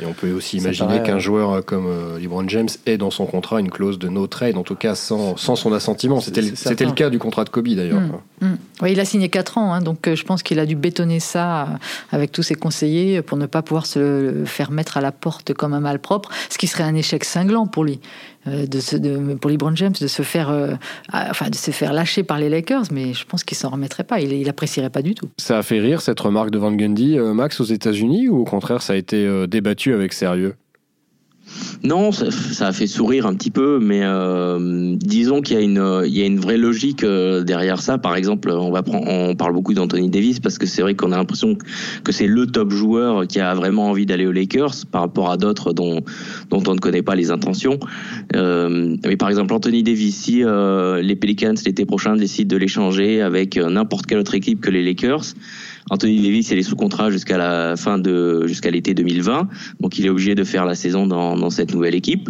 [0.00, 3.60] Et on peut aussi imaginer qu'un joueur comme euh, LeBron James ait dans son contrat
[3.60, 6.20] une clause de no trade, en tout cas sans, sans son assentiment.
[6.20, 8.00] C'était le, cas du contrat de Kobe d'ailleurs.
[8.00, 8.58] Mm, mm.
[8.82, 11.20] Oui, il a signé 4 ans, hein, donc euh, je pense qu'il a dû bétonner
[11.20, 11.66] ça euh,
[12.12, 15.74] avec tous ses conseillers pour ne pas pouvoir se faire mettre à la porte comme
[15.74, 18.00] un malpropre, ce qui serait un échec cinglant pour lui.
[18.46, 20.72] Euh, de, de, pour LeBron James de se faire, euh,
[21.12, 24.20] enfin de se faire lâcher par les Lakers, mais je pense qu'il s'en remettrait pas.
[24.20, 24.50] Il, il
[24.90, 25.28] pas du tout.
[25.36, 28.44] Ça a fait rire cette remarque de Van Gundy, euh, Max, aux États-Unis, ou au
[28.44, 30.54] contraire ça a été débattu avec sérieux?
[31.82, 35.62] Non, ça, ça, a fait sourire un petit peu, mais euh, disons qu'il y a
[35.62, 37.96] une, il y a une vraie logique euh, derrière ça.
[37.98, 41.12] Par exemple, on va prendre, on parle beaucoup d'Anthony Davis parce que c'est vrai qu'on
[41.12, 41.56] a l'impression
[42.04, 45.36] que c'est le top joueur qui a vraiment envie d'aller aux Lakers par rapport à
[45.36, 46.02] d'autres dont,
[46.50, 47.78] dont on ne connaît pas les intentions.
[48.36, 53.22] Euh, mais par exemple, Anthony Davis, si euh, les Pelicans l'été prochain décident de l'échanger
[53.22, 55.34] avec n'importe quelle autre équipe que les Lakers,
[55.88, 59.48] Anthony Davis, il est sous contrat jusqu'à la fin de jusqu'à l'été 2020,
[59.80, 62.28] donc il est obligé de faire la saison dans, dans cette nouvelle équipe.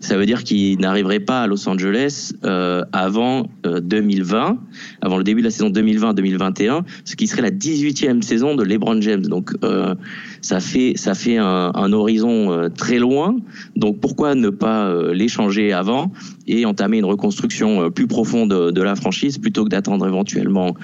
[0.00, 4.58] Ça veut dire qu'il n'arriverait pas à Los Angeles euh, avant euh, 2020,
[5.02, 9.00] avant le début de la saison 2020-2021, ce qui serait la 18e saison de LeBron
[9.00, 9.22] James.
[9.22, 9.94] Donc euh,
[10.40, 13.36] ça fait ça fait un, un horizon euh, très loin.
[13.74, 16.12] Donc pourquoi ne pas euh, l'échanger avant
[16.46, 20.74] et entamer une reconstruction plus profonde de, de la franchise plutôt que d'attendre éventuellement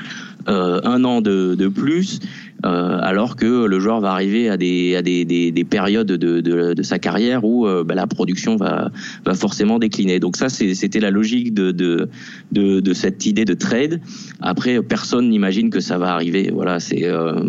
[0.46, 2.20] un an de, de plus
[2.64, 6.40] euh, alors que le joueur va arriver à des, à des, des, des périodes de,
[6.40, 8.92] de, de, sa carrière où euh, bah, la production va,
[9.24, 10.20] va forcément décliner.
[10.20, 12.08] Donc ça, c'était la logique de, de,
[12.52, 14.00] de, cette idée de trade.
[14.40, 16.52] Après, personne n'imagine que ça va arriver.
[16.54, 17.48] Voilà, c'est euh,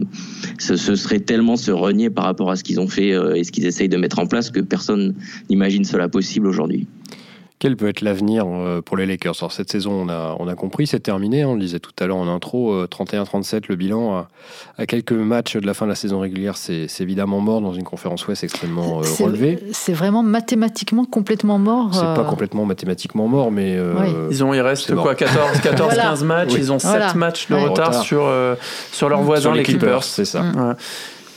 [0.57, 3.51] ce, ce, serait tellement se renier par rapport à ce qu'ils ont fait et ce
[3.51, 5.13] qu'ils essayent de mettre en place que personne
[5.49, 6.87] n'imagine cela possible aujourd'hui.
[7.63, 9.35] Quel peut être l'avenir euh, pour les Lakers?
[9.39, 11.43] Alors, cette saison, on a, on a compris, c'est terminé.
[11.43, 11.47] Hein.
[11.47, 14.27] on le disait tout à l'heure en intro, 31-37 euh, le bilan.
[14.77, 17.85] À, quelques matchs de la fin de la saison régulière, c'est évidemment mort dans une
[17.85, 19.63] conférence Ouest extrêmement euh, relevée.
[19.71, 21.91] C'est vraiment mathématiquement complètement mort.
[21.93, 23.79] C'est pas complètement mathématiquement mort, mais.
[24.29, 26.53] Ils ont, il reste quoi 14, 14 15 matchs.
[26.57, 28.29] Ils ont 7 matchs de retard, sur,
[28.91, 30.03] sur leurs voisins, les Clippers.
[30.03, 30.41] c'est ça.
[30.41, 30.75] Mm.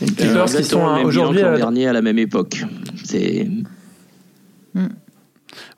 [0.01, 1.41] Les Clippers qui sont aujourd'hui.
[1.41, 2.65] dernier à la même époque.
[3.05, 3.47] C'est.
[4.75, 4.89] Mm.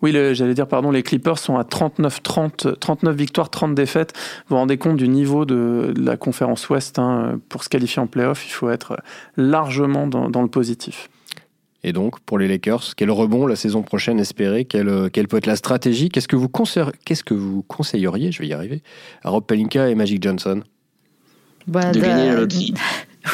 [0.03, 4.13] Oui, j'allais dire, pardon, les Clippers sont à 39, 30, 39 victoires, 30 défaites.
[4.17, 6.99] Vous vous rendez compte du niveau de, la conférence Ouest.
[6.99, 8.97] Hein, pour se qualifier en playoff, il faut être
[9.37, 11.09] largement dans, le positif.
[11.85, 15.47] Et donc, pour les Lakers, quel rebond la saison prochaine espérer quelle, quelle, peut être
[15.47, 16.09] la stratégie?
[16.09, 16.51] Qu'est-ce que, vous
[17.05, 18.83] qu'est-ce que vous conseilleriez, je vais y arriver,
[19.23, 20.63] à Rob Pelinka et Magic Johnson?
[21.67, 22.75] Bah, De gagner la loterie.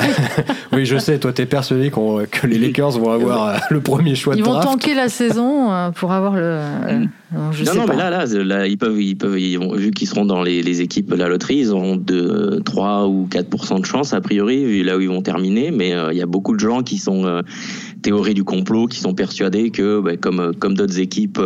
[0.72, 4.14] oui, je sais, toi, tu es persuadé que les Lakers vont avoir euh, le premier
[4.14, 4.57] choix de draft.
[4.62, 6.42] Ils vont tanker la saison euh, pour avoir le.
[6.42, 10.80] Euh, non, non, mais là, là, ils peuvent, ils peuvent, vu qu'ils seront dans les,
[10.80, 14.83] équipes de la loterie, ils auront de 3 ou 4% de chance, a priori, vu
[14.85, 15.72] là où ils vont terminer.
[15.72, 17.42] Mais il y a beaucoup de gens qui sont
[18.04, 21.40] théorie du complot, qui sont persuadés que, bah, comme, comme d'autres équipes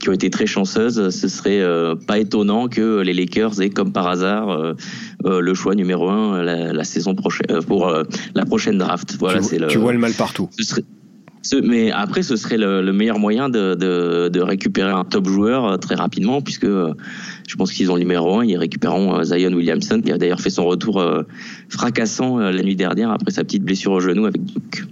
[0.00, 1.62] qui ont été très chanceuses, ce serait
[2.06, 4.74] pas étonnant que les Lakers aient, comme par hasard,
[5.24, 9.16] le choix numéro 1 la saison prochaine euh, pour euh, la prochaine draft.
[9.18, 10.48] Voilà, tu, le, tu vois le mal partout.
[11.62, 15.94] mais après, ce serait le, meilleur moyen de, de, récupérer un top joueur euh, très
[15.94, 20.18] rapidement, puisque je pense qu'ils ont le numéro 1, ils récupéreront Zion Williamson, qui a
[20.18, 21.04] d'ailleurs fait son retour
[21.68, 24.84] fracassant la nuit dernière après sa petite blessure au genou avec Duke.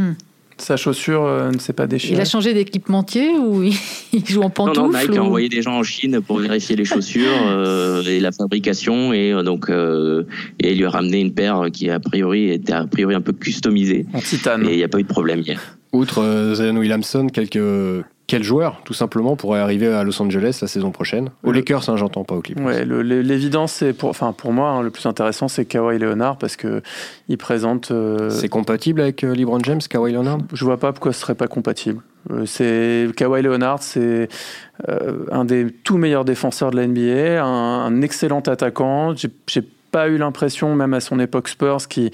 [0.00, 0.14] Hmm.
[0.56, 2.14] Sa chaussure euh, ne s'est pas déchirée.
[2.14, 3.62] Il a changé d'équipementier ou
[4.12, 6.74] il joue en pantoufles Non, non Nike a envoyé des gens en Chine pour vérifier
[6.74, 11.34] les chaussures euh, et la fabrication et euh, donc et il lui a ramené une
[11.34, 14.06] paire qui a priori était a priori un peu customisée.
[14.14, 14.66] En titane.
[14.66, 15.60] Et il n'y a pas eu de problème hier.
[15.92, 20.92] Outre Zion Williamson, quelques quel joueur, tout simplement, pourrait arriver à Los Angeles la saison
[20.92, 22.64] prochaine Aux Lakers, hein, j'entends pas au Clippers.
[22.64, 26.54] Ouais, l'évidence, c'est pour, enfin, pour moi, hein, le plus intéressant, c'est Kawhi Leonard parce
[26.54, 26.80] que
[27.28, 27.90] il présente.
[27.90, 30.38] Euh, c'est compatible avec euh, LeBron James, Kawhi Leonard?
[30.52, 32.02] Je vois pas pourquoi ce serait pas compatible.
[32.30, 34.28] Euh, c'est Kawhi Leonard, c'est
[35.32, 39.12] un des tout meilleurs défenseurs de la NBA, un, un excellent attaquant.
[39.16, 42.10] J'ai pas eu l'impression, même à son époque Spurs, qui,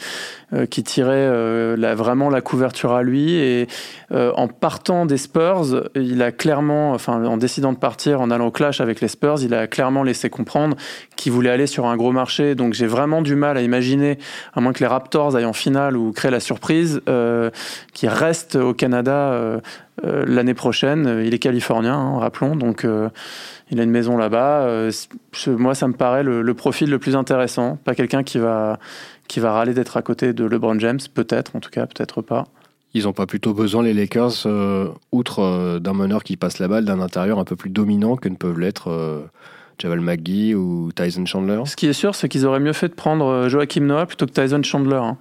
[0.53, 3.35] euh, qui tirait euh, la, vraiment la couverture à lui.
[3.35, 3.69] Et
[4.13, 8.47] euh, en partant des Spurs, il a clairement, enfin, en décidant de partir, en allant
[8.47, 10.77] au clash avec les Spurs, il a clairement laissé comprendre
[11.17, 12.55] qu'il voulait aller sur un gros marché.
[12.55, 14.19] Donc j'ai vraiment du mal à imaginer,
[14.55, 17.01] à moins que les Raptors aillent en finale ou créent la surprise,
[17.93, 19.61] qu'il reste au Canada
[20.03, 21.23] l'année prochaine.
[21.25, 22.57] Il est californien, hein, rappelons.
[22.57, 22.87] Donc
[23.71, 24.63] il a une maison là-bas.
[24.63, 24.93] Euh,
[25.49, 27.77] moi, ça me paraît le, profil le plus intéressant.
[27.77, 28.79] Pas quelqu'un qui va,
[29.29, 32.47] qui va râler d'être à côté de LeBron James, peut-être, en tout cas, peut-être pas.
[32.95, 36.69] Ils n'ont pas plutôt besoin, les Lakers, euh, outre euh, d'un meneur qui passe la
[36.69, 39.29] balle, d'un intérieur un peu plus dominant que ne peuvent l'être
[39.79, 42.95] Javel McGee ou Tyson Chandler Ce qui est sûr, c'est qu'ils auraient mieux fait de
[42.95, 44.97] prendre Joachim Noah plutôt que Tyson Chandler.
[44.97, 45.19] Hein.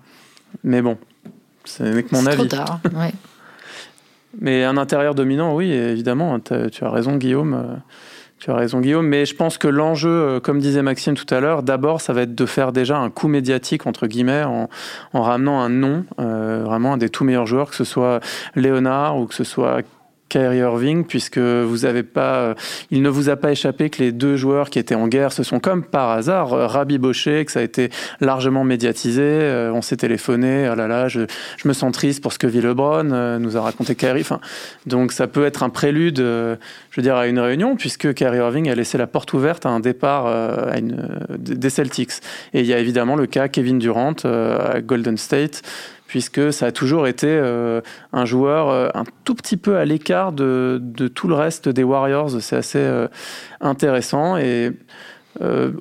[0.63, 0.97] Mais bon,
[1.65, 2.37] c'est avec mon avis.
[2.37, 3.11] trop tard, ouais.
[4.39, 7.79] Mais un intérieur dominant, oui, évidemment, tu as raison, Guillaume.
[8.39, 11.39] Tu as raison Guillaume, mais je pense que l'enjeu, euh, comme disait Maxime tout à
[11.39, 14.69] l'heure, d'abord ça va être de faire déjà un coup médiatique entre guillemets en,
[15.13, 18.19] en ramenant un nom, euh, vraiment un des tout meilleurs joueurs, que ce soit
[18.55, 19.83] Léonard ou que ce soit
[20.29, 22.53] Kyrie Irving, puisque vous avez pas, euh,
[22.89, 25.43] il ne vous a pas échappé que les deux joueurs qui étaient en guerre se
[25.43, 27.89] sont comme par hasard euh, rabibochés, que ça a été
[28.21, 29.21] largement médiatisé.
[29.23, 31.21] Euh, on s'est téléphoné, oh là là, je,
[31.57, 34.21] je, me sens triste pour ce que vit LeBron, nous a raconté Kyrie.
[34.21, 34.39] Enfin,
[34.87, 38.69] donc ça peut être un prélude, je veux dire, à une réunion, puisque Kyrie Irving
[38.69, 42.13] a laissé la porte ouverte à un départ à une, des Celtics.
[42.53, 45.61] Et il y a évidemment le cas Kevin Durant à Golden State
[46.07, 47.81] puisque ça a toujours été euh,
[48.13, 51.83] un joueur euh, un tout petit peu à l'écart de, de, tout le reste des
[51.83, 52.41] Warriors.
[52.41, 53.07] C'est assez euh,
[53.61, 54.71] intéressant et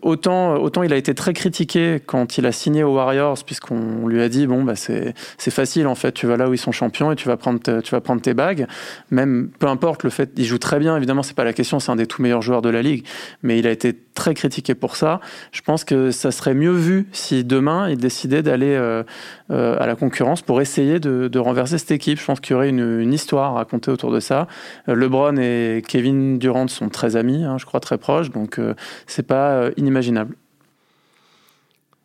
[0.02, 4.20] autant, autant il a été très critiqué quand il a signé aux Warriors, puisqu'on lui
[4.20, 7.12] a dit bon bah c'est facile en fait, tu vas là où ils sont champions
[7.12, 8.66] et tu vas prendre tu vas prendre tes bagues.
[9.12, 11.92] Même peu importe le fait, il joue très bien évidemment, c'est pas la question, c'est
[11.92, 13.06] un des tout meilleurs joueurs de la ligue,
[13.44, 15.20] mais il a été très critiqué pour ça.
[15.52, 19.02] Je pense que ça serait mieux vu si demain il décidait d'aller euh,
[19.50, 22.18] euh, à la concurrence pour essayer de, de, renverser cette équipe.
[22.18, 24.46] Je pense qu'il y aurait une, une, histoire à raconter autour de ça.
[24.86, 28.60] LeBron et Kevin Durant sont très amis, hein, je crois très proches, donc
[29.06, 30.36] c'est pas euh, inimaginable.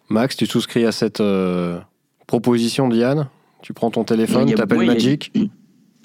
[0.09, 1.21] Max, tu souscris à cette
[2.25, 3.27] proposition Diane
[3.61, 5.31] Tu prends ton téléphone, tu appelles Magic?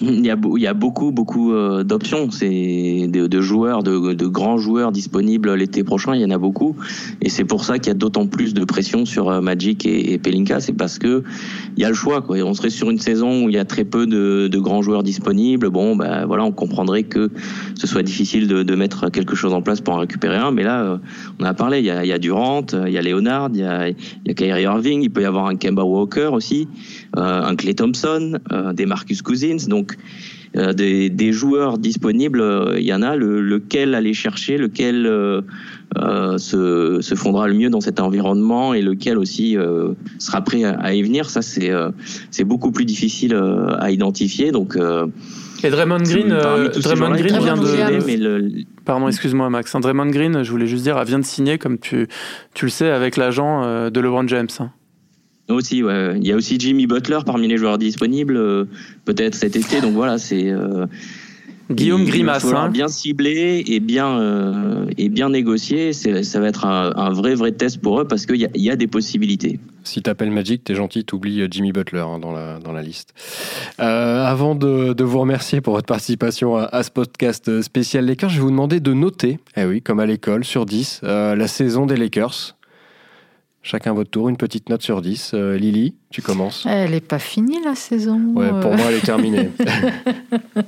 [0.01, 2.29] Il y, a, beaucoup, beaucoup euh, d'options.
[2.29, 6.15] C'est de, de, joueurs, de, de, grands joueurs disponibles l'été prochain.
[6.15, 6.75] Il y en a beaucoup,
[7.21, 10.11] et c'est pour ça qu'il y a d'autant plus de pression sur euh, Magic et,
[10.11, 10.59] et Pelinka.
[10.59, 11.23] C'est parce que
[11.77, 12.21] il y a le choix.
[12.21, 12.39] Quoi.
[12.43, 15.01] On serait sur une saison où il y a très peu de, de grands joueurs
[15.01, 15.69] disponibles.
[15.69, 17.31] Bon, ben voilà, on comprendrait que
[17.75, 20.51] ce soit difficile de, de, mettre quelque chose en place pour en récupérer un.
[20.51, 20.97] Mais là, euh,
[21.39, 21.79] on a parlé.
[21.79, 23.95] Il y a, il y a Durant, il y a Leonard, il y a, il
[24.25, 25.01] y a Kyrie Irving.
[25.03, 26.67] Il peut y avoir un Kemba Walker aussi,
[27.13, 28.39] un Clay Thompson,
[28.73, 29.67] des Marcus Cousins.
[29.69, 29.97] Donc donc,
[30.57, 33.15] euh, des, joueurs disponibles, euh, il y en a.
[33.15, 35.41] lequel aller chercher, lequel euh,
[36.37, 39.57] se, fondra le mieux dans cet environnement et lequel aussi
[40.19, 41.71] sera prêt à, y venir, ça c'est
[42.31, 43.37] c'est beaucoup plus difficile
[43.79, 44.51] à identifier.
[44.51, 44.77] Donc
[45.63, 48.65] et Draymond Green, Draymond Green vient de.
[48.85, 49.75] Pardon, excuse-moi Max.
[49.75, 52.07] Draymond Green, je voulais juste dire, vient de signer, comme tu,
[52.53, 54.47] tu le sais, avec l'agent de LeBron James.
[55.47, 56.15] Aussi, ouais.
[56.17, 58.65] Il y a aussi Jimmy Butler parmi les joueurs disponibles, euh,
[59.05, 59.79] peut-être cet été.
[59.79, 60.49] Donc voilà, c'est.
[60.49, 60.87] Euh,
[61.71, 62.45] Guillaume Grimace.
[62.45, 62.69] Hein.
[62.69, 65.93] Bien ciblé et bien, euh, et bien négocié.
[65.93, 68.85] Ça va être un, vrai, vrai test pour eux parce qu'il y, y, a des
[68.85, 69.59] possibilités.
[69.83, 73.15] Si t'appelles Magic, t'es gentil, t'oublies Jimmy Butler hein, dans, la, dans la liste.
[73.79, 78.43] avant de, de, vous remercier pour votre participation à, ce podcast spécial Lakers, je vais
[78.43, 82.55] vous demander de noter, eh oui, comme à l'école, sur 10, la saison des Lakers.
[83.65, 85.31] Chacun votre tour, une petite note sur 10.
[85.33, 86.67] Euh, Lily, tu commences.
[86.69, 88.21] Elle n'est pas finie la saison.
[88.35, 89.49] Ouais, pour moi, elle est terminée.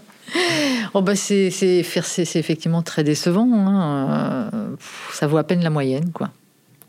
[0.95, 3.47] oh bah c'est, c'est, c'est effectivement très décevant.
[3.53, 4.49] Hein.
[4.51, 4.75] Euh,
[5.13, 6.31] ça vaut à peine la moyenne, quoi.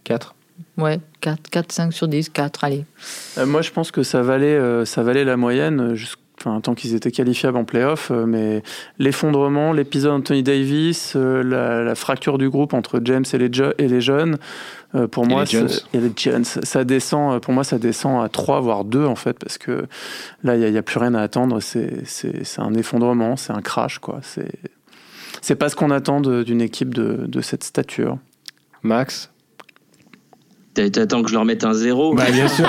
[0.05, 0.35] 4
[0.79, 2.87] Ouais, 4, 4, 5 sur 10, 4, allez.
[3.37, 5.95] Euh, moi, je pense que ça valait, ça valait la moyenne
[6.39, 8.62] enfin, tant qu'ils étaient qualifiables en playoff, euh, mais
[8.99, 14.01] l'effondrement, l'épisode Anthony Davis, euh, la, fracture du groupe entre James et les, et les
[14.01, 14.39] jeunes,
[14.95, 16.12] euh, pour moi, et les
[16.45, 19.86] ça descend, pour moi, ça descend à 3, voire 2, en fait, parce que
[20.45, 22.05] là, il n'y a, plus rien à attendre, c'est
[22.59, 24.20] un effondrement, c'est un crash, quoi.
[25.43, 28.18] C'est pas ce qu'on attend d'une équipe de, de cette stature.
[28.82, 29.30] Max?
[30.93, 32.68] T'attends que je leur mette un zéro bah, Bien sûr.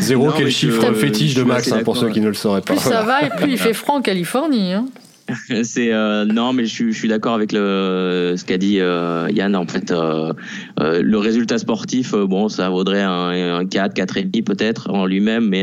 [0.00, 2.74] zéro, quel chiffre fétiche de Max, hein, pour ceux qui ne le sauraient pas.
[2.74, 4.72] Plus ça va, et plus il fait froid en Californie.
[4.72, 4.86] Hein.
[5.62, 9.56] c'est euh, non, mais je, suis d'accord avec le, ce qu'a dit euh, Yann.
[9.56, 10.32] En fait, euh,
[10.78, 15.48] le résultat sportif, bon, ça vaudrait un, un 4, 4 et demi peut-être en lui-même,
[15.48, 15.62] mais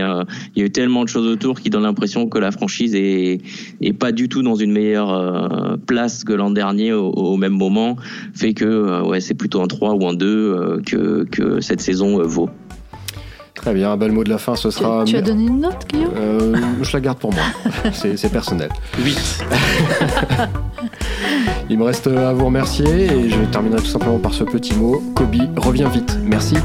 [0.55, 3.41] il y a eu tellement de choses autour qui donnent l'impression que la franchise est,
[3.81, 7.97] est pas du tout dans une meilleure place que l'an dernier au, même moment,
[8.33, 12.49] fait que ouais, c'est plutôt un 3 ou un 2 que, que cette saison vaut.
[13.61, 15.03] Très bien, un bel mot de la fin, ce sera.
[15.05, 17.43] Tu, as donné une note, Guillaume euh, Je la garde pour moi.
[17.93, 18.69] C'est personnel.
[18.97, 19.45] 8.
[21.69, 25.01] Il me reste à vous remercier et je terminerai tout simplement par ce petit mot.
[25.15, 26.17] Kobe, reviens vite.
[26.23, 26.55] Merci.